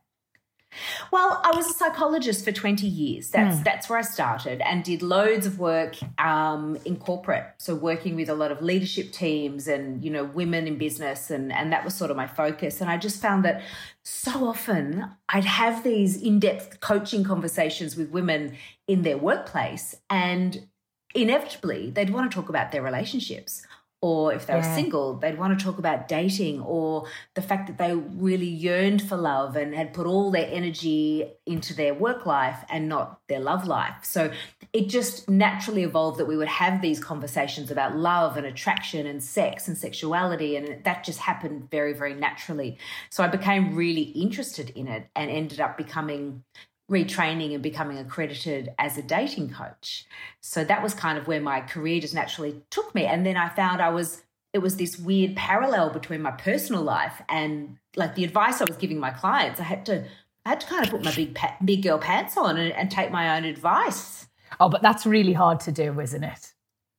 Well, 1.10 1.40
I 1.44 1.54
was 1.54 1.70
a 1.70 1.74
psychologist 1.74 2.44
for 2.44 2.52
20 2.52 2.86
years. 2.86 3.30
That's 3.30 3.60
that's 3.60 3.88
where 3.88 3.98
I 3.98 4.02
started 4.02 4.60
and 4.62 4.82
did 4.82 5.02
loads 5.02 5.46
of 5.46 5.58
work 5.58 5.96
um, 6.18 6.78
in 6.84 6.96
corporate. 6.96 7.46
So 7.58 7.74
working 7.74 8.16
with 8.16 8.28
a 8.28 8.34
lot 8.34 8.50
of 8.50 8.62
leadership 8.62 9.12
teams 9.12 9.68
and, 9.68 10.04
you 10.04 10.10
know, 10.10 10.24
women 10.24 10.66
in 10.66 10.78
business 10.78 11.30
and 11.30 11.52
and 11.52 11.72
that 11.72 11.84
was 11.84 11.94
sort 11.94 12.10
of 12.10 12.16
my 12.16 12.26
focus. 12.26 12.80
And 12.80 12.90
I 12.90 12.96
just 12.96 13.20
found 13.20 13.44
that 13.44 13.62
so 14.02 14.46
often 14.46 15.06
I'd 15.28 15.44
have 15.44 15.84
these 15.84 16.20
in-depth 16.20 16.80
coaching 16.80 17.24
conversations 17.24 17.96
with 17.96 18.10
women 18.10 18.56
in 18.88 19.02
their 19.02 19.18
workplace 19.18 19.94
and 20.10 20.66
inevitably 21.14 21.90
they'd 21.90 22.10
want 22.10 22.30
to 22.30 22.34
talk 22.34 22.48
about 22.48 22.72
their 22.72 22.82
relationships 22.82 23.66
or 24.02 24.34
if 24.34 24.46
they 24.46 24.54
were 24.54 24.62
single 24.62 25.14
they'd 25.14 25.38
want 25.38 25.56
to 25.56 25.64
talk 25.64 25.78
about 25.78 26.08
dating 26.08 26.60
or 26.60 27.06
the 27.34 27.40
fact 27.42 27.68
that 27.68 27.78
they 27.78 27.94
really 27.94 28.48
yearned 28.48 29.00
for 29.00 29.16
love 29.16 29.56
and 29.56 29.74
had 29.74 29.94
put 29.94 30.06
all 30.06 30.30
their 30.30 30.48
energy 30.50 31.24
into 31.46 31.74
their 31.74 31.94
work 31.94 32.26
life 32.26 32.64
and 32.68 32.88
not 32.88 33.20
their 33.28 33.40
love 33.40 33.66
life. 33.66 34.04
So 34.04 34.30
it 34.72 34.88
just 34.88 35.28
naturally 35.28 35.84
evolved 35.84 36.18
that 36.18 36.26
we 36.26 36.36
would 36.36 36.48
have 36.48 36.82
these 36.82 37.02
conversations 37.02 37.70
about 37.70 37.96
love 37.96 38.36
and 38.36 38.46
attraction 38.46 39.06
and 39.06 39.22
sex 39.22 39.68
and 39.68 39.78
sexuality 39.78 40.56
and 40.56 40.84
that 40.84 41.04
just 41.04 41.20
happened 41.20 41.70
very 41.70 41.92
very 41.92 42.14
naturally. 42.14 42.78
So 43.10 43.22
i 43.22 43.28
became 43.28 43.74
really 43.74 44.02
interested 44.02 44.70
in 44.70 44.88
it 44.88 45.08
and 45.14 45.30
ended 45.30 45.60
up 45.60 45.76
becoming 45.76 46.42
retraining 46.90 47.54
and 47.54 47.62
becoming 47.62 47.98
accredited 47.98 48.70
as 48.78 48.98
a 48.98 49.02
dating 49.02 49.50
coach. 49.50 50.04
So 50.40 50.64
that 50.64 50.82
was 50.82 50.94
kind 50.94 51.18
of 51.18 51.26
where 51.26 51.40
my 51.40 51.60
career 51.60 52.00
just 52.00 52.14
naturally 52.14 52.62
took 52.70 52.94
me. 52.94 53.06
And 53.06 53.24
then 53.24 53.36
I 53.36 53.48
found 53.48 53.80
I 53.80 53.88
was, 53.88 54.22
it 54.52 54.58
was 54.58 54.76
this 54.76 54.98
weird 54.98 55.34
parallel 55.36 55.90
between 55.90 56.20
my 56.22 56.32
personal 56.32 56.82
life 56.82 57.22
and 57.28 57.78
like 57.96 58.14
the 58.14 58.24
advice 58.24 58.60
I 58.60 58.64
was 58.64 58.76
giving 58.76 58.98
my 58.98 59.10
clients. 59.10 59.60
I 59.60 59.64
had 59.64 59.86
to, 59.86 60.04
I 60.44 60.50
had 60.50 60.60
to 60.60 60.66
kind 60.66 60.84
of 60.84 60.90
put 60.90 61.04
my 61.04 61.14
big, 61.14 61.38
big 61.64 61.82
girl 61.82 61.98
pants 61.98 62.36
on 62.36 62.58
and, 62.58 62.72
and 62.72 62.90
take 62.90 63.10
my 63.10 63.36
own 63.36 63.44
advice. 63.44 64.26
Oh, 64.60 64.68
but 64.68 64.82
that's 64.82 65.06
really 65.06 65.32
hard 65.32 65.60
to 65.60 65.72
do, 65.72 65.98
isn't 65.98 66.24
it? 66.24 66.52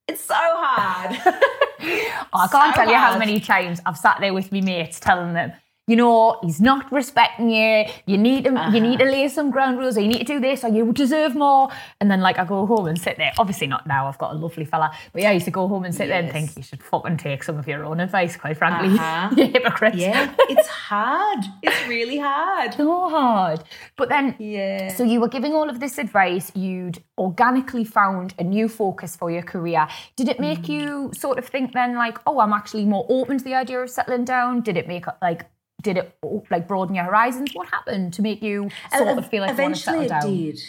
It's 0.08 0.22
so 0.22 0.36
hard. 0.36 1.12
I 2.34 2.48
can't 2.52 2.75
So 2.75 2.82
tell 2.82 2.90
you 2.90 2.96
how 2.98 3.18
many 3.18 3.40
times 3.40 3.80
I've 3.86 3.98
sat 3.98 4.18
there 4.20 4.34
with 4.34 4.52
my 4.52 4.62
mates 4.62 5.00
telling 5.00 5.34
them, 5.34 5.52
you 5.88 5.98
know, 5.98 6.40
he's 6.42 6.62
not 6.62 6.90
respecting 6.94 7.50
you. 7.50 7.84
You 8.06 8.18
need 8.18 8.46
to, 8.46 8.52
you 8.74 8.80
need 8.80 9.00
to 9.00 9.06
lay 9.06 9.28
some 9.28 9.52
ground 9.52 9.78
rules, 9.80 9.98
or 9.98 10.02
you 10.02 10.08
need 10.08 10.20
to 10.20 10.34
do 10.36 10.40
this, 10.40 10.63
or 10.63 10.70
you 10.70 10.94
deserve 10.94 11.36
more. 11.36 11.70
And 12.00 12.10
then, 12.10 12.22
like, 12.22 12.40
I 12.40 12.46
go 12.46 12.66
home 12.66 12.88
and 12.88 12.98
sit 13.00 13.18
there. 13.18 13.34
Obviously, 13.38 13.68
not 13.68 13.86
now. 13.86 14.08
I've 14.08 14.18
got 14.18 14.32
a 14.32 14.38
lovely 14.38 14.63
fella, 14.63 14.92
but 15.12 15.22
yeah, 15.22 15.32
I 15.32 15.34
used 15.34 15.46
to 15.46 15.52
go 15.52 15.68
home 15.68 15.84
and 15.84 15.94
sit 15.94 16.08
there 16.08 16.22
and 16.22 16.32
think 16.32 16.56
you 16.56 16.63
should 16.63 16.82
fucking 16.82 17.18
take 17.18 17.44
some 17.44 17.58
of 17.58 17.68
your 17.68 17.84
own 17.84 18.00
advice. 18.00 18.38
Quite 18.38 18.58
frankly, 18.58 18.98
Uh-huh. 18.98 19.30
you 19.38 19.48
hypocrite. 19.48 19.96
yeah, 19.96 20.34
it's 20.50 20.68
hard. 20.70 21.40
It's 21.62 21.88
really 21.90 22.18
hard. 22.18 22.75
so 22.75 23.10
hard. 23.10 23.63
But 23.98 24.08
then, 24.08 24.36
Yeah. 24.40 24.88
so 24.96 25.04
you 25.04 25.20
were 25.20 25.28
giving 25.28 25.54
all 25.54 25.70
of 25.70 25.82
this 25.82 25.98
advice. 25.98 26.50
You'd 26.56 27.04
organically 27.18 27.84
found 27.84 28.34
a 28.40 28.44
new 28.44 28.70
focus 28.70 29.18
for 29.18 29.30
your 29.30 29.44
career. 29.44 29.88
Did 30.16 30.30
it 30.30 30.40
make 30.40 30.70
you 30.70 31.12
sort 31.13 31.38
of 31.40 31.46
think 31.46 31.74
then, 31.74 31.96
like, 31.96 32.18
oh, 32.25 32.40
I'm 32.40 32.54
actually 32.54 32.86
more 32.86 33.06
open 33.10 33.38
to 33.38 33.44
the 33.44 33.56
idea 33.56 33.80
of 33.82 33.90
settling 33.90 34.24
down? 34.24 34.62
Did 34.62 34.78
it 34.78 34.88
make 34.88 35.06
like, 35.22 35.46
did 35.84 35.98
it 35.98 36.18
oh, 36.24 36.44
like 36.50 36.68
broaden 36.68 36.96
your 36.96 37.06
horizons? 37.06 37.52
What 37.54 37.68
happened 37.70 38.13
to 38.13 38.22
make 38.22 38.42
you 38.42 38.70
sort 38.96 39.08
Ev- 39.10 39.18
of 39.20 39.30
feel 39.30 39.42
like 39.42 39.56
you 39.56 39.62
want 39.63 39.75
to 39.75 39.82
settle 39.82 40.02
eventually 40.02 40.50
it 40.50 40.56
did. 40.56 40.63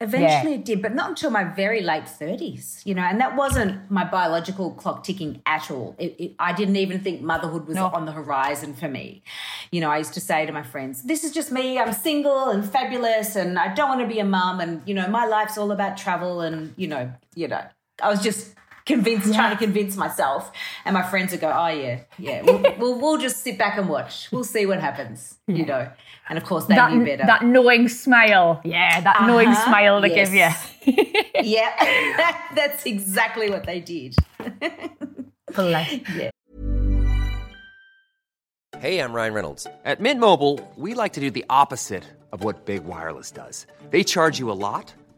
Eventually 0.00 0.54
it 0.54 0.64
did, 0.64 0.82
but 0.82 0.92
not 0.96 1.10
until 1.10 1.30
my 1.30 1.44
very 1.44 1.80
late 1.80 2.08
thirties. 2.08 2.82
You 2.84 2.94
know, 2.94 3.02
and 3.02 3.20
that 3.20 3.36
wasn't 3.36 3.88
my 3.88 4.04
biological 4.04 4.72
clock 4.72 5.04
ticking 5.04 5.40
at 5.46 5.70
all. 5.70 5.94
It, 5.96 6.16
it, 6.18 6.34
I 6.40 6.52
didn't 6.52 6.74
even 6.74 6.98
think 7.00 7.22
motherhood 7.22 7.68
was 7.68 7.76
No. 7.76 7.86
on 7.86 8.04
the 8.04 8.12
horizon 8.12 8.74
for 8.74 8.88
me. 8.88 9.22
You 9.70 9.80
know, 9.80 9.90
I 9.90 9.98
used 9.98 10.14
to 10.14 10.20
say 10.20 10.44
to 10.44 10.52
my 10.52 10.64
friends, 10.64 11.04
"This 11.04 11.22
is 11.22 11.30
just 11.30 11.52
me. 11.52 11.78
I'm 11.78 11.92
single 11.92 12.50
and 12.50 12.68
fabulous, 12.68 13.36
and 13.36 13.56
I 13.58 13.72
don't 13.74 13.88
want 13.88 14.00
to 14.00 14.08
be 14.08 14.18
a 14.18 14.24
mum. 14.24 14.58
And 14.58 14.82
you 14.86 14.94
know, 14.94 15.06
my 15.06 15.24
life's 15.24 15.56
all 15.56 15.70
about 15.70 15.96
travel. 15.96 16.40
And 16.40 16.74
you 16.76 16.88
know, 16.88 17.12
you 17.36 17.46
know, 17.48 17.62
I 18.02 18.08
was 18.10 18.22
just." 18.22 18.54
Convinced, 18.84 19.32
trying 19.32 19.52
to 19.52 19.56
convince 19.56 19.96
myself, 19.96 20.50
and 20.84 20.92
my 20.94 21.02
friends 21.02 21.30
would 21.30 21.40
go, 21.40 21.52
"Oh 21.54 21.68
yeah, 21.68 22.00
yeah, 22.18 22.42
we'll, 22.42 22.58
we'll 22.78 23.00
we'll 23.00 23.18
just 23.18 23.42
sit 23.44 23.56
back 23.56 23.78
and 23.78 23.88
watch. 23.88 24.28
We'll 24.32 24.42
see 24.44 24.66
what 24.66 24.80
happens." 24.80 25.38
You 25.46 25.64
know, 25.66 25.88
and 26.28 26.36
of 26.36 26.44
course 26.44 26.64
they 26.66 26.74
That, 26.74 26.92
knew 26.92 27.04
better. 27.04 27.24
that 27.26 27.44
knowing 27.44 27.88
smile. 27.88 28.60
Yeah, 28.64 29.00
that 29.00 29.22
knowing 29.26 29.48
Uh-huh, 29.48 29.64
smile 29.66 30.00
to 30.02 30.08
give 30.08 30.30
you. 30.30 30.36
yes. 30.36 30.74
yeah, 31.40 32.44
that's 32.56 32.84
exactly 32.84 33.50
what 33.50 33.64
they 33.64 33.78
did. 33.80 34.16
Bless. 35.54 36.00
Hey, 38.78 38.98
I'm 38.98 39.12
Ryan 39.12 39.34
Reynolds. 39.34 39.66
At 39.84 40.00
Mint 40.00 40.18
Mobile, 40.18 40.58
we 40.76 40.94
like 40.94 41.12
to 41.12 41.20
do 41.20 41.30
the 41.30 41.44
opposite 41.48 42.02
of 42.32 42.42
what 42.42 42.64
Big 42.64 42.82
Wireless 42.84 43.30
does. 43.30 43.66
They 43.90 44.02
charge 44.02 44.38
you 44.40 44.50
a 44.50 44.58
lot, 44.58 44.92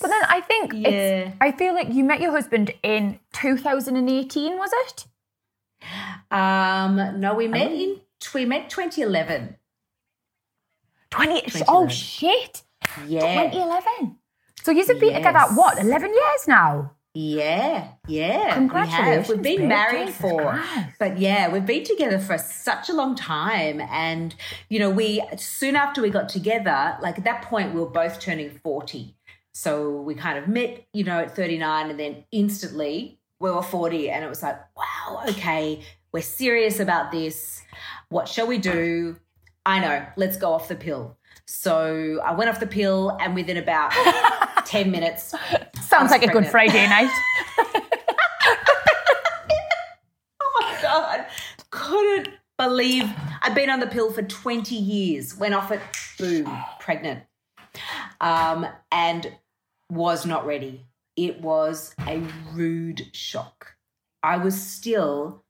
But 0.00 0.08
then 0.08 0.22
I 0.28 0.40
think 0.40 0.72
Yeah. 0.74 0.88
it's, 0.88 1.36
I 1.40 1.52
feel 1.52 1.74
like 1.74 1.92
you 1.92 2.02
met 2.04 2.20
your 2.20 2.32
husband 2.32 2.72
in 2.82 3.18
2018, 3.32 4.56
was 4.58 4.70
it? 4.86 5.06
Um, 6.30 7.20
no, 7.20 7.34
we 7.34 7.48
met 7.48 7.70
in 7.72 8.00
we 8.34 8.44
met 8.44 8.70
2011. 8.70 9.56
20. 11.10 11.40
2011. 11.42 11.66
Oh 11.68 11.88
shit! 11.88 12.62
Yeah, 13.06 13.50
2011. 13.50 14.16
So 14.62 14.70
you've 14.70 14.86
been 14.86 15.14
together 15.14 15.40
what? 15.54 15.78
11 15.78 16.10
years 16.10 16.48
now. 16.48 16.92
Yeah, 17.14 17.88
yeah. 18.08 18.36
we 18.36 18.42
have. 18.44 18.54
Congratulations, 18.54 19.28
We've 19.28 19.42
been 19.42 19.68
married 19.68 20.06
Jesus 20.06 20.20
for, 20.22 20.40
Christ. 20.52 20.88
but 20.98 21.18
yeah, 21.18 21.52
we've 21.52 21.66
been 21.66 21.84
together 21.84 22.18
for 22.18 22.38
such 22.38 22.88
a 22.88 22.94
long 22.94 23.14
time. 23.14 23.82
And, 23.82 24.34
you 24.70 24.78
know, 24.78 24.88
we, 24.88 25.22
soon 25.36 25.76
after 25.76 26.00
we 26.00 26.08
got 26.08 26.30
together, 26.30 26.96
like 27.02 27.18
at 27.18 27.24
that 27.24 27.42
point, 27.42 27.74
we 27.74 27.80
were 27.80 27.90
both 27.90 28.18
turning 28.18 28.58
40. 28.62 29.14
So 29.52 30.00
we 30.00 30.14
kind 30.14 30.38
of 30.38 30.48
met, 30.48 30.86
you 30.92 31.04
know, 31.04 31.18
at 31.20 31.36
39 31.36 31.90
and 31.90 32.00
then 32.00 32.24
instantly 32.32 33.18
we 33.38 33.50
were 33.50 33.62
40. 33.62 34.10
And 34.10 34.24
it 34.24 34.28
was 34.28 34.42
like, 34.42 34.58
wow, 34.76 35.22
okay, 35.28 35.82
we're 36.12 36.22
serious 36.22 36.80
about 36.80 37.12
this. 37.12 37.62
What 38.08 38.28
shall 38.28 38.46
we 38.46 38.58
do? 38.58 39.16
I 39.66 39.78
know, 39.78 40.06
let's 40.16 40.36
go 40.36 40.52
off 40.52 40.68
the 40.68 40.74
pill. 40.74 41.16
So 41.46 42.20
I 42.24 42.32
went 42.32 42.50
off 42.50 42.60
the 42.60 42.66
pill 42.66 43.16
and 43.20 43.34
within 43.34 43.56
about 43.58 43.92
10 44.66 44.90
minutes, 44.90 45.34
Sounds 45.82 46.10
like 46.10 46.22
a 46.22 46.28
good. 46.28 46.46
Friday 46.46 46.86
night. 46.88 47.10
Oh 50.40 50.60
my 50.60 50.78
God. 50.82 51.26
Couldn't 51.70 52.28
believe 52.58 53.10
I'd 53.42 53.54
been 53.54 53.70
on 53.70 53.80
the 53.80 53.86
pill 53.86 54.12
for 54.12 54.22
20 54.22 54.74
years, 54.74 55.36
went 55.36 55.54
off 55.54 55.70
it, 55.70 55.80
boom, 56.18 56.50
pregnant. 56.80 57.22
Um, 58.20 58.66
and 58.90 59.32
was 59.92 60.24
not 60.24 60.46
ready. 60.46 60.86
It 61.16 61.42
was 61.42 61.94
a 62.06 62.22
rude 62.52 63.02
shock. 63.12 63.74
I 64.22 64.38
was 64.38 64.60
still, 64.60 65.44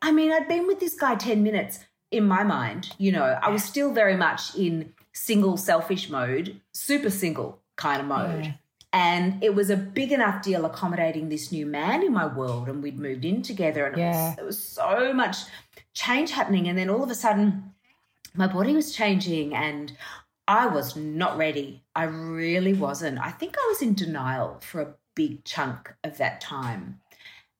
I 0.00 0.12
mean, 0.12 0.32
I'd 0.32 0.48
been 0.48 0.66
with 0.66 0.80
this 0.80 0.94
guy 0.94 1.14
10 1.14 1.42
minutes 1.42 1.80
in 2.10 2.26
my 2.26 2.44
mind, 2.44 2.90
you 2.98 3.10
know, 3.10 3.24
I 3.24 3.48
was 3.48 3.64
still 3.64 3.92
very 3.92 4.16
much 4.16 4.54
in 4.54 4.92
single 5.12 5.56
selfish 5.56 6.10
mode, 6.10 6.60
super 6.72 7.10
single 7.10 7.60
kind 7.76 8.00
of 8.00 8.06
mode. 8.06 8.54
And 8.92 9.42
it 9.42 9.54
was 9.54 9.70
a 9.70 9.76
big 9.76 10.12
enough 10.12 10.42
deal 10.42 10.66
accommodating 10.66 11.30
this 11.30 11.50
new 11.50 11.64
man 11.64 12.02
in 12.02 12.12
my 12.12 12.26
world. 12.26 12.68
And 12.68 12.82
we'd 12.82 13.00
moved 13.00 13.24
in 13.24 13.40
together, 13.40 13.86
and 13.86 13.98
it, 13.98 14.04
was, 14.06 14.36
there 14.36 14.44
was 14.44 14.62
so 14.62 15.14
much 15.14 15.38
change 15.94 16.30
happening. 16.30 16.68
And 16.68 16.76
then 16.76 16.90
all 16.90 17.02
of 17.02 17.10
a 17.10 17.14
sudden, 17.14 17.72
my 18.34 18.46
body 18.46 18.74
was 18.74 18.94
changing, 18.94 19.54
and 19.54 19.96
I 20.48 20.66
was 20.66 20.96
not 20.96 21.36
ready. 21.36 21.84
I 21.94 22.04
really 22.04 22.72
wasn't. 22.72 23.18
I 23.18 23.30
think 23.30 23.56
I 23.56 23.66
was 23.68 23.82
in 23.82 23.94
denial 23.94 24.58
for 24.60 24.80
a 24.80 24.94
big 25.14 25.44
chunk 25.44 25.94
of 26.02 26.18
that 26.18 26.40
time. 26.40 27.00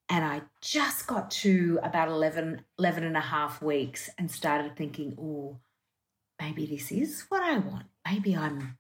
And 0.08 0.24
I 0.24 0.42
just 0.60 1.06
got 1.06 1.30
to 1.30 1.78
about 1.82 2.08
11, 2.08 2.64
11 2.78 3.04
and 3.04 3.16
a 3.16 3.20
half 3.20 3.62
weeks 3.62 4.10
and 4.18 4.30
started 4.30 4.76
thinking, 4.76 5.16
oh, 5.18 5.58
maybe 6.40 6.66
this 6.66 6.90
is 6.92 7.24
what 7.28 7.42
I 7.42 7.58
want. 7.58 7.86
Maybe 8.06 8.36
I'm 8.36 8.76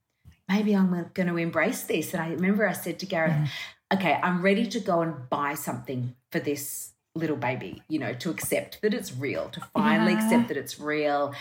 maybe 0.48 0.74
I'm 0.74 1.10
going 1.14 1.28
to 1.28 1.36
embrace 1.36 1.84
this. 1.84 2.12
And 2.12 2.22
I 2.22 2.28
remember 2.30 2.68
I 2.68 2.72
said 2.72 2.98
to 2.98 3.06
Gareth, 3.06 3.32
mm-hmm. 3.32 3.96
okay, 3.96 4.18
I'm 4.22 4.42
ready 4.42 4.66
to 4.66 4.80
go 4.80 5.00
and 5.00 5.28
buy 5.30 5.54
something 5.54 6.14
for 6.30 6.40
this 6.40 6.92
little 7.14 7.36
baby, 7.36 7.82
you 7.88 7.98
know, 7.98 8.12
to 8.14 8.30
accept 8.30 8.82
that 8.82 8.92
it's 8.92 9.14
real, 9.14 9.48
to 9.50 9.60
finally 9.72 10.12
Yeah. 10.12 10.24
accept 10.24 10.48
that 10.48 10.56
it's 10.56 10.78
real. 10.78 11.34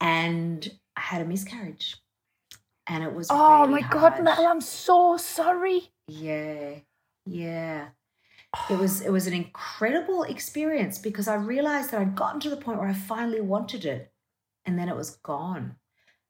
And 0.00 0.66
I 0.96 1.00
had 1.00 1.20
a 1.20 1.24
miscarriage. 1.24 1.96
And 2.86 3.02
it 3.02 3.14
was 3.14 3.28
Oh 3.30 3.66
really 3.66 3.82
my 3.82 3.88
God. 3.88 4.22
Mel, 4.22 4.46
I'm 4.46 4.60
so 4.60 5.16
sorry. 5.16 5.90
Yeah. 6.06 6.76
Yeah. 7.26 7.88
It 8.70 8.78
was 8.78 9.00
it 9.00 9.10
was 9.12 9.26
an 9.26 9.32
incredible 9.32 10.22
experience 10.24 10.98
because 10.98 11.28
I 11.28 11.34
realized 11.34 11.90
that 11.90 12.00
I'd 12.00 12.16
gotten 12.16 12.40
to 12.40 12.50
the 12.50 12.56
point 12.56 12.78
where 12.78 12.88
I 12.88 12.94
finally 12.94 13.40
wanted 13.40 13.84
it 13.84 14.12
and 14.64 14.78
then 14.78 14.88
it 14.88 14.96
was 14.96 15.16
gone. 15.16 15.76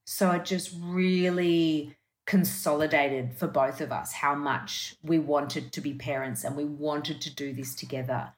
So 0.06 0.30
it 0.32 0.44
just 0.44 0.76
really 0.82 1.96
consolidated 2.26 3.34
for 3.34 3.46
both 3.46 3.80
of 3.80 3.92
us 3.92 4.12
how 4.12 4.34
much 4.34 4.96
we 5.02 5.18
wanted 5.18 5.72
to 5.72 5.80
be 5.80 5.92
parents 5.92 6.44
and 6.44 6.56
we 6.56 6.64
wanted 6.64 7.20
to 7.20 7.34
do 7.34 7.52
this 7.52 7.74
together. 7.74 8.32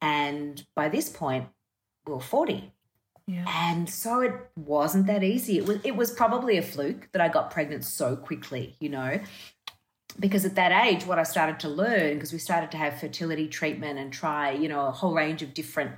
And 0.00 0.64
by 0.74 0.88
this 0.88 1.08
point, 1.08 1.48
we 2.06 2.14
were 2.14 2.20
40. 2.20 2.72
Yeah. 3.32 3.44
And 3.48 3.88
so 3.88 4.20
it 4.20 4.34
wasn't 4.56 5.06
that 5.06 5.24
easy. 5.24 5.56
It 5.56 5.66
was 5.66 5.78
it 5.84 5.96
was 5.96 6.10
probably 6.10 6.58
a 6.58 6.62
fluke 6.62 7.08
that 7.12 7.22
I 7.22 7.28
got 7.28 7.50
pregnant 7.50 7.84
so 7.84 8.14
quickly, 8.14 8.76
you 8.78 8.90
know. 8.90 9.20
Because 10.20 10.44
at 10.44 10.56
that 10.56 10.84
age, 10.86 11.06
what 11.06 11.18
I 11.18 11.22
started 11.22 11.58
to 11.60 11.70
learn, 11.70 12.14
because 12.14 12.34
we 12.34 12.38
started 12.38 12.70
to 12.72 12.76
have 12.76 13.00
fertility 13.00 13.48
treatment 13.48 13.98
and 13.98 14.12
try, 14.12 14.50
you 14.50 14.68
know, 14.68 14.84
a 14.86 14.90
whole 14.90 15.14
range 15.14 15.40
of 15.40 15.54
different 15.54 15.92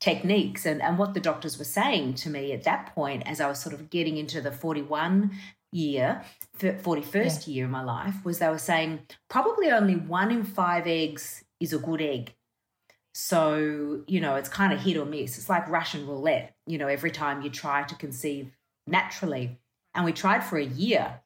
techniques. 0.00 0.66
And, 0.66 0.82
and 0.82 0.98
what 0.98 1.14
the 1.14 1.20
doctors 1.20 1.56
were 1.56 1.64
saying 1.64 2.14
to 2.14 2.30
me 2.30 2.52
at 2.52 2.64
that 2.64 2.92
point, 2.96 3.22
as 3.26 3.40
I 3.40 3.46
was 3.46 3.60
sort 3.60 3.72
of 3.72 3.88
getting 3.88 4.16
into 4.16 4.40
the 4.40 4.50
41 4.50 5.30
year, 5.70 6.24
41st 6.58 7.46
year 7.46 7.66
of 7.66 7.70
my 7.70 7.84
life, 7.84 8.16
was 8.24 8.40
they 8.40 8.48
were 8.48 8.58
saying 8.58 9.02
probably 9.28 9.70
only 9.70 9.94
one 9.94 10.32
in 10.32 10.42
five 10.42 10.88
eggs 10.88 11.44
is 11.60 11.72
a 11.72 11.78
good 11.78 12.02
egg. 12.02 12.34
So, 13.12 14.02
you 14.06 14.20
know, 14.20 14.36
it's 14.36 14.48
kind 14.48 14.72
of 14.72 14.80
hit 14.80 14.96
or 14.96 15.04
miss. 15.04 15.36
It's 15.38 15.48
like 15.48 15.68
Russian 15.68 16.06
roulette, 16.06 16.54
you 16.66 16.78
know, 16.78 16.86
every 16.86 17.10
time 17.10 17.42
you 17.42 17.50
try 17.50 17.82
to 17.82 17.94
conceive 17.96 18.50
naturally. 18.86 19.58
And 19.94 20.04
we 20.04 20.12
tried 20.12 20.44
for 20.44 20.58
a 20.58 20.64
year. 20.64 21.20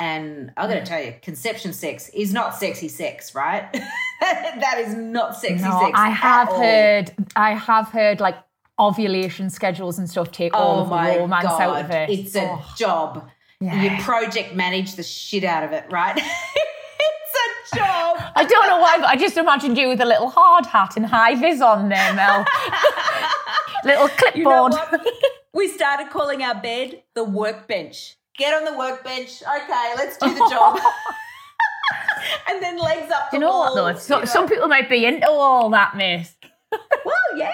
And 0.00 0.50
i 0.56 0.64
am 0.64 0.70
going 0.70 0.82
to 0.82 0.88
tell 0.88 1.02
you, 1.02 1.14
conception 1.22 1.72
sex 1.74 2.08
is 2.14 2.32
not 2.32 2.54
sexy 2.56 2.88
sex, 2.88 3.34
right? 3.34 3.70
that 4.20 4.78
is 4.78 4.94
not 4.94 5.36
sexy 5.36 5.62
No, 5.62 5.78
sex. 5.80 5.92
I 5.94 6.08
have 6.10 6.48
all. 6.48 6.58
heard, 6.60 7.12
I 7.36 7.54
have 7.54 7.88
heard 7.88 8.18
like 8.18 8.36
ovulation 8.78 9.50
schedules 9.50 9.98
and 9.98 10.08
stuff 10.08 10.32
take 10.32 10.54
oh 10.54 10.58
all 10.58 10.78
Oh 10.78 10.82
of 10.82 10.88
the 10.88 11.20
romance 11.20 11.44
God. 11.44 11.60
out 11.60 11.84
of 11.84 11.90
it. 11.90 12.10
It's 12.10 12.34
a 12.34 12.48
Oh, 12.50 12.64
job. 12.78 13.28
Yeah. 13.60 13.82
You 13.82 14.02
project 14.02 14.54
manage 14.54 14.96
the 14.96 15.02
shit 15.02 15.44
out 15.44 15.62
of 15.64 15.72
it, 15.72 15.84
right? 15.92 16.16
it's 16.16 17.72
a 17.72 17.76
job. 17.76 18.29
I 18.40 18.44
don't 18.44 18.66
know 18.68 18.78
why, 18.78 18.96
but 18.98 19.06
I 19.06 19.16
just 19.16 19.36
imagined 19.36 19.76
you 19.76 19.88
with 19.88 20.00
a 20.00 20.06
little 20.06 20.30
hard 20.30 20.64
hat 20.64 20.96
and 20.96 21.04
high 21.04 21.34
vis 21.34 21.60
on 21.60 21.90
there, 21.90 22.14
Mel. 22.14 22.46
little 23.84 24.08
You 24.34 24.44
know 24.44 24.68
clipboard. 24.70 24.72
what? 24.72 25.06
we 25.52 25.68
started 25.68 26.08
calling 26.08 26.42
our 26.42 26.54
bed 26.54 27.02
the 27.14 27.22
workbench. 27.22 28.16
Get 28.38 28.54
on 28.54 28.64
the 28.64 28.78
workbench. 28.78 29.42
Okay, 29.42 29.92
let's 29.96 30.16
do 30.16 30.32
the 30.32 30.48
job. 30.50 30.78
and 32.48 32.62
then 32.62 32.78
legs 32.78 33.12
up 33.12 33.30
the 33.30 33.36
you 33.36 33.40
know 33.40 33.58
what 33.58 33.74
though? 33.74 33.98
So, 33.98 34.14
you 34.16 34.20
know. 34.20 34.24
Some 34.24 34.48
people 34.48 34.68
might 34.68 34.88
be 34.88 35.04
into 35.04 35.28
all 35.28 35.68
that, 35.70 35.94
miss. 35.94 36.34
Well, 37.04 37.14
yeah. 37.36 37.52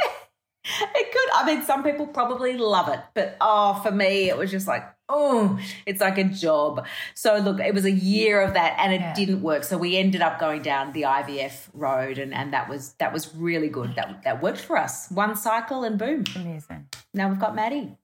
It 0.97 1.13
could. 1.13 1.31
I 1.35 1.47
mean, 1.47 1.63
some 1.63 1.83
people 1.85 2.07
probably 2.07 2.57
love 2.57 2.89
it, 2.89 3.01
but 3.15 3.37
oh, 3.41 3.75
for 3.83 3.91
me, 3.93 4.29
it 4.29 4.37
was 4.37 4.51
just 4.51 4.67
like, 4.67 4.83
oh, 5.09 5.59
it's 5.87 6.01
like 6.01 6.19
a 6.19 6.25
job. 6.25 6.85
So 7.15 7.37
look, 7.37 7.61
it 7.61 7.73
was 7.75 7.85
a 7.85 7.91
year 7.91 8.41
of 8.41 8.55
that, 8.55 8.75
and 8.79 8.93
it 8.93 9.01
Yeah. 9.01 9.15
didn't 9.15 9.43
work. 9.43 9.63
So 9.65 9.79
we 9.79 9.97
ended 9.97 10.23
up 10.23 10.39
going 10.41 10.63
down 10.63 10.93
the 10.93 11.03
IVF 11.03 11.69
road, 11.73 12.19
and 12.19 12.35
and 12.35 12.53
that 12.53 12.69
was 12.69 12.95
that 12.95 13.13
was 13.13 13.35
really 13.35 13.69
good. 13.69 13.95
That 13.95 14.23
that 14.25 14.43
worked 14.43 14.61
for 14.61 14.77
us. 14.77 15.09
One 15.11 15.37
cycle, 15.37 15.85
and 15.85 15.99
boom, 15.99 16.25
Amazing. 16.35 16.89
now 17.15 17.29
we've 17.29 17.39
got 17.41 17.55
Maddie. 17.55 17.97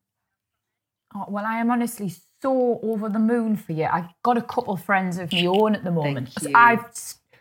Oh, 1.15 1.27
well, 1.29 1.45
I 1.47 1.59
am 1.59 1.71
honestly 1.71 2.15
so 2.41 2.81
over 2.83 3.09
the 3.09 3.19
moon 3.19 3.57
for 3.57 3.73
you. 3.73 3.85
I've 3.85 4.09
got 4.23 4.37
a 4.39 4.43
couple 4.43 4.77
friends 4.77 5.19
of 5.19 5.33
my 5.33 5.47
own 5.47 5.75
at 5.75 5.85
the 5.85 5.91
moment. 5.93 6.31
I've 6.55 6.85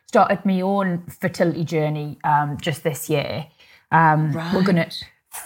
started 0.07 0.45
my 0.45 0.61
own 0.61 1.05
fertility 1.07 1.63
journey 1.63 2.17
um, 2.23 2.57
just 2.61 2.83
this 2.83 3.09
year. 3.09 3.47
Um, 3.91 4.33
We're 4.53 4.63
gonna 4.63 4.89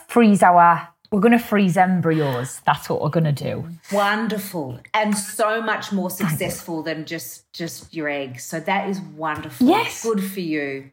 freeze 0.07 0.43
our. 0.43 0.87
We're 1.11 1.21
gonna 1.21 1.39
freeze 1.39 1.77
embryos. 1.77 2.61
That's 2.65 2.89
what 2.89 3.01
we're 3.01 3.09
gonna 3.09 3.31
do. 3.31 3.67
Wonderful, 3.91 4.79
and 4.93 5.15
so 5.17 5.61
much 5.61 5.91
more 5.91 6.09
successful 6.09 6.83
than 6.83 7.05
just 7.05 7.51
just 7.53 7.93
your 7.93 8.09
eggs. 8.09 8.43
So 8.43 8.59
that 8.59 8.89
is 8.89 8.99
wonderful. 8.99 9.67
Yes. 9.67 10.03
good 10.03 10.21
for 10.23 10.41
you. 10.41 10.91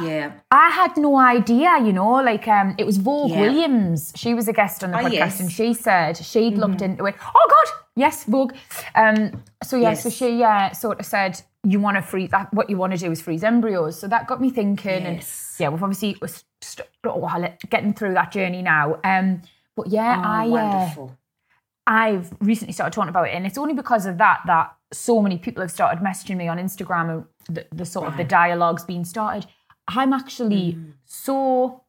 yeah, 0.00 0.32
I 0.50 0.68
had 0.70 0.96
no 0.96 1.16
idea, 1.18 1.78
you 1.84 1.92
know, 1.92 2.14
like 2.14 2.46
um, 2.48 2.74
it 2.78 2.84
was 2.86 2.96
Vogue 2.98 3.30
Yeah. 3.30 3.40
Williams. 3.42 4.12
She 4.16 4.32
was 4.34 4.48
a 4.48 4.52
guest 4.52 4.82
on 4.84 4.90
the 4.90 4.98
Oh, 4.98 5.04
podcast 5.04 5.12
yes. 5.12 5.34
Mm-hmm. 5.34 5.42
and 5.44 5.52
she 5.52 5.74
said 5.74 6.16
she'd 6.16 6.56
looked 6.58 6.82
into 6.82 7.04
it. 7.06 7.14
Oh 7.34 7.46
God, 7.50 7.74
yes, 7.94 8.24
Vogue. 8.24 8.54
Um, 8.94 9.42
so 9.62 9.76
yeah, 9.76 9.94
so 9.94 10.08
she 10.10 10.42
uh, 10.42 10.70
sort 10.72 10.98
of 11.00 11.06
said 11.06 11.40
you 11.64 11.78
want 11.80 11.96
to 11.96 12.02
freeze. 12.02 12.30
That, 12.30 12.52
what 12.52 12.68
you 12.70 12.76
want 12.76 12.92
to 12.92 12.98
do 12.98 13.10
is 13.12 13.20
freeze 13.20 13.44
embryos. 13.44 13.98
So 13.98 14.08
that 14.08 14.26
got 14.26 14.40
me 14.40 14.50
thinking, 14.50 15.02
Yes. 15.02 15.54
and 15.58 15.64
yeah, 15.64 15.68
we've 15.68 15.82
obviously 15.82 16.16
we're 16.20 16.28
st- 16.28 16.44
st- 16.60 17.70
getting 17.70 17.94
through 17.94 18.14
that 18.14 18.32
journey 18.32 18.62
now. 18.62 18.98
Um, 19.04 19.42
but 19.76 19.88
yeah, 19.88 20.16
oh, 20.18 20.28
I 20.28 20.46
uh, 20.46 20.48
wonderful. 20.48 21.18
I've 21.86 22.32
recently 22.40 22.72
started 22.72 22.92
talking 22.94 23.08
about 23.08 23.28
it, 23.28 23.34
and 23.34 23.46
it's 23.46 23.58
only 23.58 23.74
because 23.74 24.06
of 24.06 24.18
that 24.18 24.40
that 24.46 24.74
so 24.92 25.20
many 25.22 25.38
people 25.38 25.62
have 25.62 25.70
started 25.70 26.02
messaging 26.02 26.36
me 26.36 26.46
on 26.48 26.58
Instagram 26.58 27.24
and 27.48 27.56
the, 27.56 27.66
the 27.74 27.84
sort 27.84 28.06
of 28.08 28.16
the 28.16 28.24
dialogues 28.24 28.84
being 28.84 29.04
started. 29.04 29.46
I'm 29.88 30.12
actually 30.12 30.74
Mm. 30.74 30.92
so. 31.04 31.82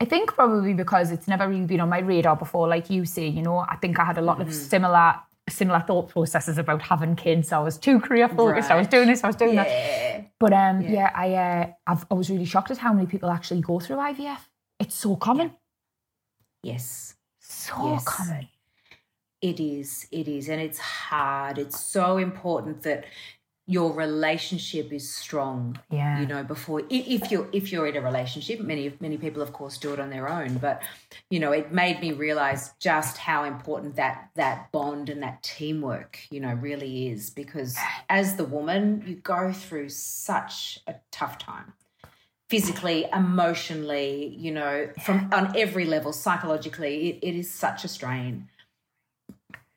I 0.00 0.04
think 0.04 0.34
probably 0.34 0.74
because 0.74 1.12
it's 1.12 1.28
never 1.28 1.48
really 1.48 1.64
been 1.66 1.80
on 1.80 1.88
my 1.88 2.00
radar 2.00 2.34
before, 2.36 2.66
like 2.66 2.90
you 2.90 3.04
say. 3.04 3.28
You 3.28 3.40
know, 3.42 3.58
I 3.58 3.76
think 3.76 3.98
I 4.00 4.04
had 4.04 4.18
a 4.18 4.22
lot 4.22 4.38
Mm-hmm. 4.38 4.48
of 4.48 4.54
similar 4.54 5.14
similar 5.48 5.80
thought 5.80 6.08
processes 6.08 6.58
about 6.58 6.82
having 6.82 7.16
kids. 7.16 7.52
I 7.52 7.58
was 7.58 7.78
too 7.78 8.00
career 8.00 8.28
focused. 8.28 8.70
I 8.70 8.76
was 8.76 8.86
doing 8.88 9.08
this. 9.08 9.24
I 9.24 9.26
was 9.26 9.36
doing 9.36 9.56
that. 9.56 10.32
But 10.38 10.52
um, 10.52 10.82
yeah, 10.82 11.10
I 11.14 11.34
uh, 11.34 11.66
I've, 11.86 12.06
I 12.10 12.14
was 12.14 12.30
really 12.30 12.44
shocked 12.44 12.70
at 12.70 12.78
how 12.78 12.92
many 12.92 13.06
people 13.06 13.30
actually 13.30 13.60
go 13.60 13.80
through 13.80 13.96
IVF. 13.96 14.38
It's 14.78 14.94
so 14.94 15.16
common. 15.16 15.52
Yes. 16.62 17.14
So 17.40 17.74
Yes. 17.92 18.04
common. 18.04 18.48
It 19.40 19.58
is, 19.58 20.06
it 20.12 20.28
is, 20.28 20.48
and 20.48 20.60
it's 20.60 20.78
hard. 20.78 21.58
It's 21.58 21.80
so 21.80 22.16
important 22.18 22.82
that 22.82 23.04
your 23.66 23.92
relationship 23.92 24.92
is 24.92 25.08
strong. 25.08 25.78
Yeah. 25.90 26.20
You 26.20 26.26
know, 26.26 26.42
before 26.42 26.82
if 26.90 27.30
you're 27.30 27.48
if 27.52 27.70
you're 27.70 27.86
in 27.86 27.96
a 27.96 28.00
relationship, 28.00 28.60
many 28.60 28.92
many 29.00 29.16
people 29.16 29.40
of 29.40 29.52
course 29.52 29.78
do 29.78 29.92
it 29.92 30.00
on 30.00 30.10
their 30.10 30.28
own, 30.28 30.58
but 30.58 30.82
you 31.30 31.38
know, 31.38 31.52
it 31.52 31.72
made 31.72 32.00
me 32.00 32.12
realize 32.12 32.72
just 32.80 33.18
how 33.18 33.44
important 33.44 33.96
that 33.96 34.30
that 34.34 34.72
bond 34.72 35.08
and 35.08 35.22
that 35.22 35.42
teamwork, 35.42 36.18
you 36.30 36.40
know, 36.40 36.54
really 36.54 37.08
is 37.08 37.30
because 37.30 37.76
as 38.08 38.36
the 38.36 38.44
woman, 38.44 39.04
you 39.06 39.16
go 39.16 39.52
through 39.52 39.90
such 39.90 40.80
a 40.86 40.94
tough 41.10 41.38
time. 41.38 41.72
Physically, 42.50 43.06
emotionally, 43.14 44.36
you 44.38 44.50
know, 44.50 44.90
from 45.02 45.30
on 45.32 45.56
every 45.56 45.86
level, 45.86 46.12
psychologically, 46.12 47.10
it, 47.10 47.18
it 47.22 47.34
is 47.34 47.50
such 47.50 47.84
a 47.84 47.88
strain. 47.88 48.48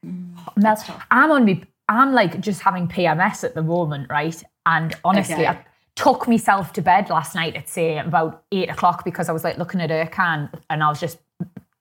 Mel, 0.03 0.77
I'm 1.09 1.31
on 1.31 1.45
me. 1.45 1.63
I'm 1.89 2.13
like 2.13 2.39
just 2.39 2.61
having 2.61 2.87
PMS 2.87 3.43
at 3.43 3.53
the 3.55 3.61
moment, 3.63 4.09
right? 4.09 4.41
And 4.65 4.93
honestly, 5.03 5.35
Okay. 5.35 5.47
I 5.47 5.59
took 5.95 6.27
myself 6.27 6.73
to 6.73 6.81
bed 6.81 7.09
last 7.09 7.35
night 7.35 7.55
at 7.55 7.69
say 7.69 7.97
about 7.99 8.43
eight 8.51 8.69
o'clock 8.69 9.05
because 9.05 9.29
I 9.29 9.31
was 9.31 9.43
like 9.43 9.57
looking 9.57 9.79
at 9.81 9.89
Ercan 9.89 10.49
and 10.69 10.83
I 10.83 10.89
was 10.89 10.99
just, 10.99 11.19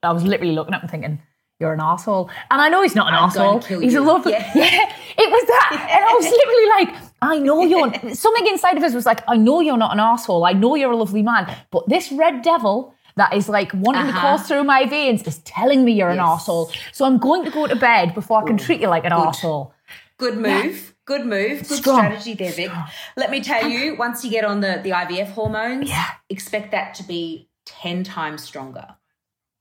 I 0.03 0.13
was 0.13 0.23
literally 0.25 0.55
looking 0.55 0.75
at 0.75 0.83
him 0.83 0.89
thinking, 0.89 1.23
"You're 1.59 1.73
an 1.73 1.81
asshole," 1.81 2.29
and 2.51 2.61
I 2.61 2.69
know 2.69 2.83
he's 2.83 2.95
not 2.95 3.09
an 3.09 3.15
I'm 3.15 3.25
asshole. 3.25 3.61
to 3.61 3.81
He's 3.81 3.95
a 3.95 4.01
lovely. 4.03 4.33
Yeah. 4.33 4.53
Yeah. 4.55 4.93
it 5.17 5.31
was 5.31 5.45
that, 5.47 5.89
and 5.95 6.05
I 6.05 6.13
was 6.15 6.25
literally 6.41 6.69
like, 6.95 7.03
"I 7.23 7.39
know 7.39 7.65
you're." 7.65 8.15
Something 8.15 8.47
inside 8.49 8.77
of 8.77 8.83
us 8.85 8.93
was 8.95 9.07
like, 9.07 9.23
"I 9.27 9.37
know 9.37 9.61
you're 9.61 9.79
not 9.79 9.93
an 9.95 10.01
asshole. 10.01 10.45
I 10.45 10.53
know 10.53 10.75
you're 10.75 10.93
a 10.93 10.97
lovely 10.97 11.23
man, 11.23 11.53
but 11.71 11.89
this 11.89 12.13
red 12.13 12.43
devil." 12.43 12.93
That 13.17 13.33
is 13.33 13.49
like 13.49 13.71
wanting 13.75 14.03
to 14.03 14.09
Uh-huh. 14.09 14.21
course 14.37 14.49
through 14.49 14.65
my 14.65 14.87
veins 14.87 15.23
is 15.23 15.39
telling 15.45 15.85
me 15.85 15.93
you're 15.93 16.11
an 16.11 16.19
asshole. 16.19 16.73
So 16.93 17.05
I'm 17.05 17.19
going 17.19 17.45
to 17.45 17.51
go 17.53 17.69
to 17.69 17.77
bed 17.77 18.13
before 18.13 18.43
I 18.43 18.45
can 18.45 18.57
treat 18.57 18.81
you 18.81 18.89
like 18.89 19.05
an 19.05 19.13
asshole. 19.13 19.73
Good 20.19 20.37
move. 20.39 20.95
Good 21.07 21.27
move. 21.27 21.69
Good 21.69 21.79
Strong. 21.79 21.99
strategy 21.99 22.35
there, 22.35 22.53
Vic. 22.53 22.71
Let 23.17 23.31
me 23.31 23.41
tell 23.43 23.69
you, 23.69 23.97
once 23.97 24.25
you 24.25 24.31
get 24.31 24.45
on 24.45 24.61
the, 24.61 24.81
the 24.83 24.91
IVF 24.91 25.33
hormones, 25.33 25.89
Yeah. 25.89 26.07
expect 26.31 26.71
that 26.73 26.95
to 26.95 27.03
be 27.03 27.49
10 27.67 28.05
times 28.05 28.43
stronger. 28.43 28.87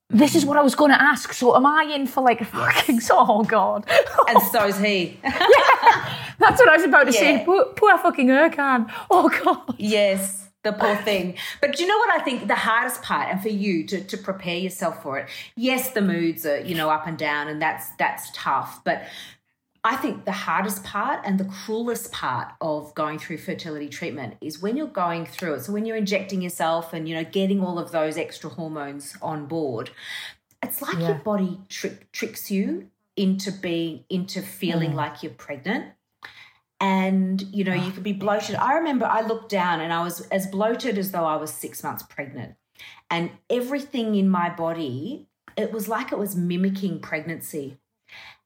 This 0.10 0.36
is 0.36 0.46
what 0.46 0.58
I 0.58 0.62
was 0.62 0.76
going 0.76 0.92
to 0.92 1.02
ask. 1.02 1.34
So 1.34 1.56
am 1.56 1.66
I 1.66 1.84
in 1.96 2.06
for 2.06 2.22
like 2.24 2.39
a 2.39 2.46
fucking 2.46 3.00
oh 3.10 3.44
god? 3.44 3.89
And 4.28 4.39
so's 4.52 4.78
he. 4.78 5.20
That's 5.24 6.60
what 6.60 6.70
I 6.70 6.76
was 6.76 6.84
about 6.86 7.06
to 7.06 7.13
say. 7.13 7.44
Poor, 7.44 7.66
poor 7.76 7.98
fucking 7.98 8.28
Ercan. 8.28 8.92
Oh 9.10 9.30
god. 9.44 9.76
yes, 9.80 10.50
the 10.63 10.72
poor 10.74 10.96
thing. 10.98 11.36
But 11.62 11.76
do 11.76 11.82
you 11.84 11.89
know 11.89 11.98
what 11.98 12.12
I 12.22 12.24
think 12.24 12.48
the 12.48 12.56
hardest 12.56 13.02
part, 13.02 13.30
and 13.30 13.42
for 13.42 13.50
you 13.50 13.86
to, 13.88 14.04
to 14.04 14.18
prepare 14.18 14.58
yourself 14.58 15.02
for 15.02 15.18
it? 15.18 15.30
Yes, 15.56 15.92
the 15.92 16.02
moods 16.02 16.46
are, 16.46 16.60
you 16.60 16.76
know, 16.76 16.89
up 16.89 17.08
and 17.08 17.18
down, 17.18 17.48
and 17.48 17.60
that's 17.62 17.89
that's 17.98 18.30
tough. 18.34 18.84
But 18.84 19.04
I 19.86 19.98
think 19.98 20.24
the 20.24 20.32
hardest 20.32 20.84
part 20.86 21.22
and 21.26 21.38
the 21.38 21.46
cruelest 21.46 22.12
part 22.13 22.54
of 22.62 22.96
going 22.96 23.19
through 23.19 23.39
fertility 23.39 23.89
treatment 23.89 24.36
is 24.39 24.62
when 24.62 24.78
you're 24.78 24.88
going 24.88 25.26
through 25.26 25.56
it. 25.56 25.65
So 25.65 25.74
when 25.74 25.86
you're 25.86 25.98
injecting 25.98 26.41
yourself 26.41 26.93
and 26.93 27.08
you 27.08 27.15
know 27.15 27.26
getting 27.26 27.62
all 27.62 27.78
of 27.78 27.91
those 27.91 28.17
extra 28.17 28.50
hormones 28.50 29.17
on 29.22 29.46
board, 29.46 29.91
it's 30.63 30.82
like 30.82 31.00
your 31.00 31.15
body 31.15 31.60
trick, 31.67 32.12
tricks 32.13 32.50
you 32.50 32.89
into 33.17 33.52
being 33.52 34.06
into 34.10 34.41
feeling 34.41 34.91
mm. 34.91 34.96
like 34.96 35.22
you're 35.22 35.34
pregnant. 35.34 35.91
And 36.80 37.41
you 37.41 37.63
know, 37.65 37.74
you 37.74 37.91
could 37.91 38.04
be 38.04 38.13
oh, 38.13 38.19
bloated. 38.19 38.56
I 38.56 38.76
remember 38.76 39.06
I 39.06 39.22
looked 39.22 39.50
down 39.50 39.82
and 39.82 39.91
I 39.91 40.02
was 40.02 40.22
as 40.28 40.48
bloated 40.48 40.98
as 40.98 41.12
though 41.12 41.26
I 41.26 41.36
was 41.36 41.54
six 41.54 41.84
months 41.84 42.04
pregnant. 42.04 42.56
And 43.10 43.32
everything 43.50 44.15
in 44.15 44.30
my 44.30 44.50
body, 44.50 45.28
it 45.56 45.72
was 45.72 45.88
like 45.88 46.12
it 46.12 46.17
was 46.17 46.36
mimicking 46.36 47.00
pregnancy. 47.00 47.78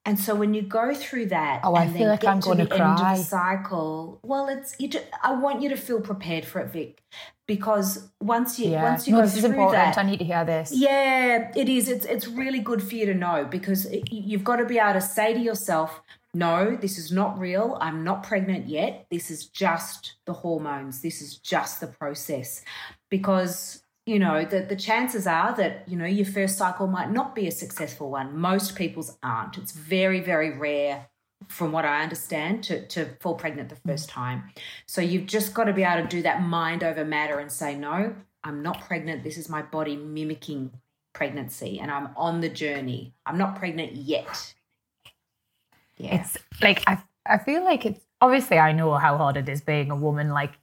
And 0.07 0.17
so 0.17 0.33
when 0.35 0.53
you 0.53 0.61
go 0.61 0.93
through 0.95 1.27
that, 1.27 1.59
Oh, 1.65 1.75
I 1.75 1.83
and 1.83 1.93
feel 1.95 2.07
like 2.07 2.23
I'm 2.25 2.39
to 2.39 2.47
gonna 2.47 2.65
the 2.65 2.73
end 2.73 2.81
of 2.81 2.97
cry. 2.97 3.17
the 3.17 3.23
cycle, 3.23 4.19
well, 4.23 4.47
it's 4.47 4.73
you. 4.79 4.87
Just, 4.87 5.05
I 5.21 5.33
want 5.33 5.61
you 5.61 5.67
to 5.69 5.75
feel 5.77 5.99
prepared 6.01 6.45
for 6.45 6.59
it, 6.61 6.71
Vic, 6.71 7.03
because 7.45 8.07
once 8.21 8.57
you 8.57 8.71
Yeah. 8.71 8.83
once 8.83 9.05
you 9.05 9.11
no, 9.13 9.19
go 9.19 9.25
this 9.25 9.35
is 9.35 9.41
through 9.41 9.49
important. 9.51 9.95
that, 9.95 9.97
I 9.97 10.03
need 10.03 10.19
to 10.19 10.25
hear 10.25 10.45
this. 10.45 10.71
yeah, 10.73 11.51
it 11.55 11.67
is. 11.67 11.89
It's 11.89 12.05
it's 12.05 12.27
really 12.27 12.59
good 12.59 12.81
for 12.81 12.95
you 12.95 13.05
to 13.05 13.13
know 13.13 13.45
because 13.57 13.85
it- 13.85 14.09
you've 14.11 14.45
got 14.45 14.55
to 14.57 14.65
be 14.65 14.79
able 14.79 14.93
to 14.93 15.01
say 15.01 15.33
to 15.33 15.39
yourself, 15.39 16.01
"No, 16.33 16.77
this 16.83 16.97
is 16.97 17.11
not 17.11 17.37
real. 17.37 17.77
I'm 17.81 18.05
not 18.05 18.23
pregnant 18.23 18.67
yet. 18.69 19.07
This 19.11 19.29
is 19.29 19.45
just 19.47 20.13
the 20.25 20.33
hormones. 20.33 21.01
This 21.01 21.21
is 21.21 21.37
just 21.37 21.81
the 21.81 21.87
process." 21.87 22.61
Because 23.09 23.83
you 24.07 24.19
know 24.19 24.45
the 24.45 24.61
the 24.61 24.75
chances 24.75 25.27
are 25.27 25.55
that 25.55 25.83
you 25.87 25.97
know 25.97 26.05
your 26.05 26.25
first 26.25 26.57
cycle 26.57 26.87
might 26.87 27.11
not 27.11 27.35
be 27.35 27.47
a 27.47 27.51
successful 27.51 28.09
one. 28.09 28.37
Most 28.37 28.75
people's 28.75 29.17
aren't. 29.21 29.57
It's 29.57 29.73
very 29.73 30.21
very 30.21 30.57
rare. 30.57 31.07
From 31.49 31.71
what 31.71 31.85
I 31.85 32.01
understand, 32.01 32.63
to, 32.63 32.85
to 32.87 33.09
fall 33.21 33.35
pregnant 33.35 33.69
the 33.69 33.77
first 33.87 34.09
time. 34.09 34.51
So 34.87 35.01
you've 35.01 35.27
just 35.27 35.53
got 35.53 35.65
to 35.65 35.71
be 35.73 35.83
able 35.83 36.01
to 36.01 36.07
do 36.09 36.23
that 36.23 36.41
mind 36.41 36.83
over 36.83 37.05
matter 37.05 37.37
and 37.37 37.51
say, 37.51 37.75
no, 37.75 38.15
I'm 38.43 38.63
not 38.63 38.81
pregnant. 38.81 39.23
This 39.23 39.37
is 39.37 39.47
my 39.47 39.61
body 39.61 39.95
mimicking 39.95 40.71
pregnancy 41.13 41.79
and 41.79 41.91
I'm 41.91 42.09
on 42.17 42.41
the 42.41 42.49
journey. 42.49 43.13
I'm 43.25 43.37
not 43.37 43.55
pregnant 43.55 43.95
yet. 43.95 44.53
Yeah. 45.97 46.21
It's 46.21 46.37
like 46.61 46.83
I 46.87 47.01
I 47.25 47.37
feel 47.37 47.63
like 47.63 47.85
it's 47.85 48.03
obviously 48.21 48.57
I 48.57 48.71
know 48.71 48.93
how 48.95 49.17
hard 49.17 49.37
it 49.37 49.49
is 49.49 49.61
being 49.61 49.91
a 49.91 49.95
woman. 49.95 50.29
Like 50.29 50.53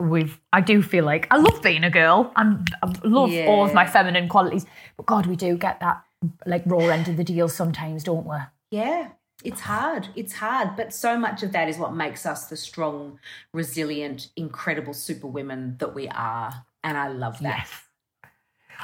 we've 0.00 0.40
I 0.52 0.60
do 0.60 0.82
feel 0.82 1.04
like 1.04 1.26
I 1.30 1.36
love 1.36 1.62
being 1.62 1.84
a 1.84 1.90
girl 1.90 2.32
and 2.36 2.68
I 2.82 2.86
love 3.04 3.30
all 3.46 3.64
of 3.64 3.74
my 3.74 3.86
feminine 3.86 4.28
qualities. 4.28 4.66
But 4.96 5.06
God, 5.06 5.26
we 5.26 5.36
do 5.36 5.56
get 5.56 5.80
that 5.80 6.02
like 6.46 6.62
raw 6.66 6.86
end 6.88 7.08
of 7.08 7.16
the 7.16 7.24
deal 7.24 7.48
sometimes, 7.48 8.04
don't 8.04 8.26
we? 8.26 8.36
yeah. 8.70 9.08
It's 9.42 9.62
hard. 9.62 10.08
It's 10.14 10.34
hard. 10.34 10.76
But 10.76 10.92
so 10.92 11.16
much 11.18 11.42
of 11.42 11.52
that 11.52 11.66
is 11.70 11.78
what 11.78 11.94
makes 11.94 12.26
us 12.26 12.44
the 12.48 12.58
strong, 12.58 13.18
resilient, 13.54 14.28
incredible 14.36 14.92
superwomen 14.92 15.76
that 15.78 15.94
we 15.94 16.08
are. 16.08 16.66
And 16.84 16.98
I 16.98 17.08
love 17.08 17.38
that. 17.40 17.66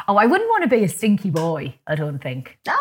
Oh, 0.08 0.16
I 0.16 0.24
wouldn't 0.24 0.48
want 0.48 0.62
to 0.62 0.68
be 0.68 0.82
a 0.82 0.88
stinky 0.88 1.28
boy. 1.28 1.74
I 1.86 1.94
don't 1.94 2.20
think. 2.22 2.58
No. 2.66 2.74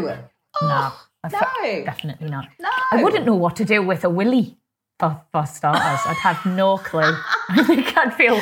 no, 0.00 0.18
Oh, 0.62 1.02
fe- 1.28 1.80
no. 1.80 1.84
definitely 1.84 2.28
not. 2.30 2.48
No. 2.58 2.70
I 2.92 3.02
wouldn't 3.02 3.26
know 3.26 3.34
what 3.34 3.56
to 3.56 3.66
do 3.66 3.82
with 3.82 4.04
a 4.04 4.10
willy. 4.10 4.56
For, 4.98 5.20
for 5.32 5.46
starters, 5.46 6.00
I'd 6.06 6.16
have 6.22 6.46
no 6.46 6.78
clue. 6.78 7.16
I 7.48 7.64
think 7.64 7.96
I'd 7.96 8.14
feel 8.14 8.40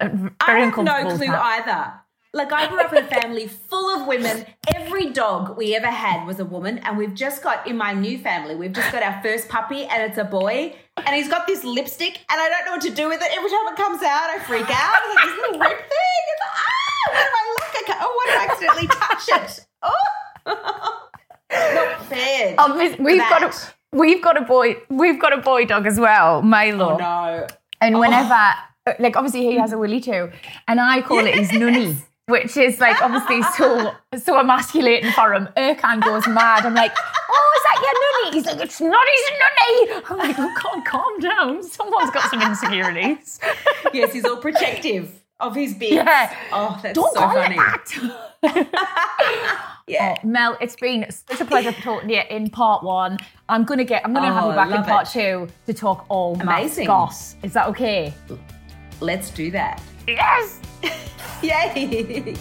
uh, 0.00 0.08
very 0.08 0.62
I 0.62 0.64
have 0.66 0.76
no 0.78 1.16
clue 1.16 1.26
either. 1.28 1.92
Like 2.34 2.52
I 2.52 2.68
grew 2.68 2.80
up 2.80 2.92
in 2.92 3.04
a 3.04 3.06
family 3.06 3.46
full 3.46 3.88
of 4.00 4.06
women. 4.06 4.44
Every 4.74 5.10
dog 5.10 5.56
we 5.56 5.74
ever 5.74 5.86
had 5.88 6.26
was 6.26 6.38
a 6.40 6.44
woman, 6.44 6.78
and 6.78 6.96
we've 6.98 7.14
just 7.14 7.42
got 7.42 7.66
in 7.66 7.76
my 7.76 7.94
new 7.94 8.18
family. 8.18 8.54
We've 8.54 8.72
just 8.72 8.92
got 8.92 9.02
our 9.02 9.22
first 9.22 9.48
puppy, 9.48 9.84
and 9.86 10.02
it's 10.02 10.18
a 10.18 10.24
boy, 10.24 10.76
and 10.98 11.16
he's 11.16 11.28
got 11.28 11.46
this 11.46 11.64
lipstick, 11.64 12.18
and 12.30 12.40
I 12.40 12.48
don't 12.50 12.66
know 12.66 12.72
what 12.72 12.82
to 12.82 12.90
do 12.90 13.08
with 13.08 13.20
it. 13.22 13.28
Every 13.34 13.50
time 13.50 13.72
it 13.72 13.76
comes 13.76 14.02
out, 14.02 14.30
I 14.30 14.38
freak 14.40 14.68
out. 14.68 14.94
It's 15.06 15.14
like 15.16 15.24
this 15.24 15.36
little 15.36 15.58
red 15.60 15.78
thing. 15.78 16.22
It's 16.32 16.40
like, 16.40 16.54
ah, 16.54 17.10
what 17.12 17.26
if 17.26 17.32
I 17.34 17.42
look? 17.50 17.74
I 17.74 17.82
can't, 17.86 18.00
oh, 18.02 18.12
what 18.14 18.28
if 18.28 18.38
I 18.38 18.44
accidentally 18.52 18.86
touch 18.88 19.28
it? 19.50 19.66
Oh, 19.82 21.08
not 21.74 22.04
fair. 22.06 22.54
Obviously, 22.58 23.04
we've 23.04 23.18
got 23.18 23.40
that. 23.40 23.74
We've 23.92 24.22
got 24.22 24.36
a 24.36 24.42
boy 24.42 24.76
we've 24.90 25.20
got 25.20 25.32
a 25.32 25.38
boy 25.38 25.64
dog 25.64 25.86
as 25.86 25.98
well, 25.98 26.42
Milo. 26.42 26.94
Oh 26.94 26.96
no. 26.96 27.46
And 27.80 27.96
oh. 27.96 28.00
whenever 28.00 28.54
like 28.98 29.16
obviously 29.16 29.42
he 29.42 29.58
has 29.58 29.72
a 29.72 29.78
willy 29.78 30.00
too, 30.00 30.30
and 30.66 30.80
I 30.80 31.00
call 31.02 31.26
it 31.26 31.34
his 31.34 31.52
nunny. 31.52 31.96
Which 32.26 32.58
is 32.58 32.78
like 32.78 33.00
obviously 33.00 33.42
so 33.56 33.94
so 34.22 34.38
emasculating 34.38 35.12
for 35.12 35.32
him. 35.32 35.48
Ercan 35.56 36.04
goes 36.04 36.26
mad. 36.28 36.66
I'm 36.66 36.74
like, 36.74 36.92
oh, 37.30 37.52
is 37.56 37.62
that 37.62 37.80
your 37.82 37.94
nunny? 38.02 38.36
He's 38.36 38.44
like, 38.44 38.60
it's 38.66 38.80
not 38.82 39.06
his 39.14 39.30
nunny. 39.40 40.02
I'm 40.10 40.18
like, 40.18 40.38
oh 40.38 40.54
God, 40.62 40.84
calm 40.84 41.18
down. 41.20 41.62
Someone's 41.62 42.10
got 42.10 42.30
some 42.30 42.42
insecurities. 42.42 43.40
Yes, 43.94 44.12
he's 44.12 44.26
all 44.26 44.36
protective 44.36 45.22
of 45.40 45.54
his 45.54 45.74
bits. 45.74 45.92
Yeah. 45.92 46.36
Oh, 46.52 46.78
that's 46.82 46.94
Don't 46.94 47.12
so 47.14 47.20
call 47.20 47.34
funny. 47.34 47.56
it 47.56 47.58
that. 48.42 49.54
Yeah. 49.88 50.16
Oh, 50.22 50.26
Mel, 50.26 50.58
it's 50.60 50.76
been 50.76 51.06
such 51.10 51.40
a 51.40 51.46
pleasure 51.46 51.72
talking 51.72 52.08
to 52.08 52.14
you 52.16 52.20
in 52.28 52.50
part 52.50 52.82
one. 52.84 53.16
I'm 53.48 53.64
gonna 53.64 53.84
get. 53.84 54.04
I'm 54.04 54.12
gonna 54.12 54.30
have 54.30 54.44
Oh, 54.44 54.50
you 54.50 54.54
back 54.54 54.70
in 54.70 54.82
part 54.84 55.06
it. 55.06 55.12
two 55.18 55.48
to 55.64 55.72
talk 55.72 56.04
all 56.10 56.38
Amazing. 56.42 56.86
goss. 56.88 57.36
Is 57.42 57.54
that 57.54 57.68
okay? 57.68 58.12
Let's 59.00 59.30
do 59.30 59.50
that. 59.52 59.80
Yes. 60.06 60.60
Yay! 61.42 62.36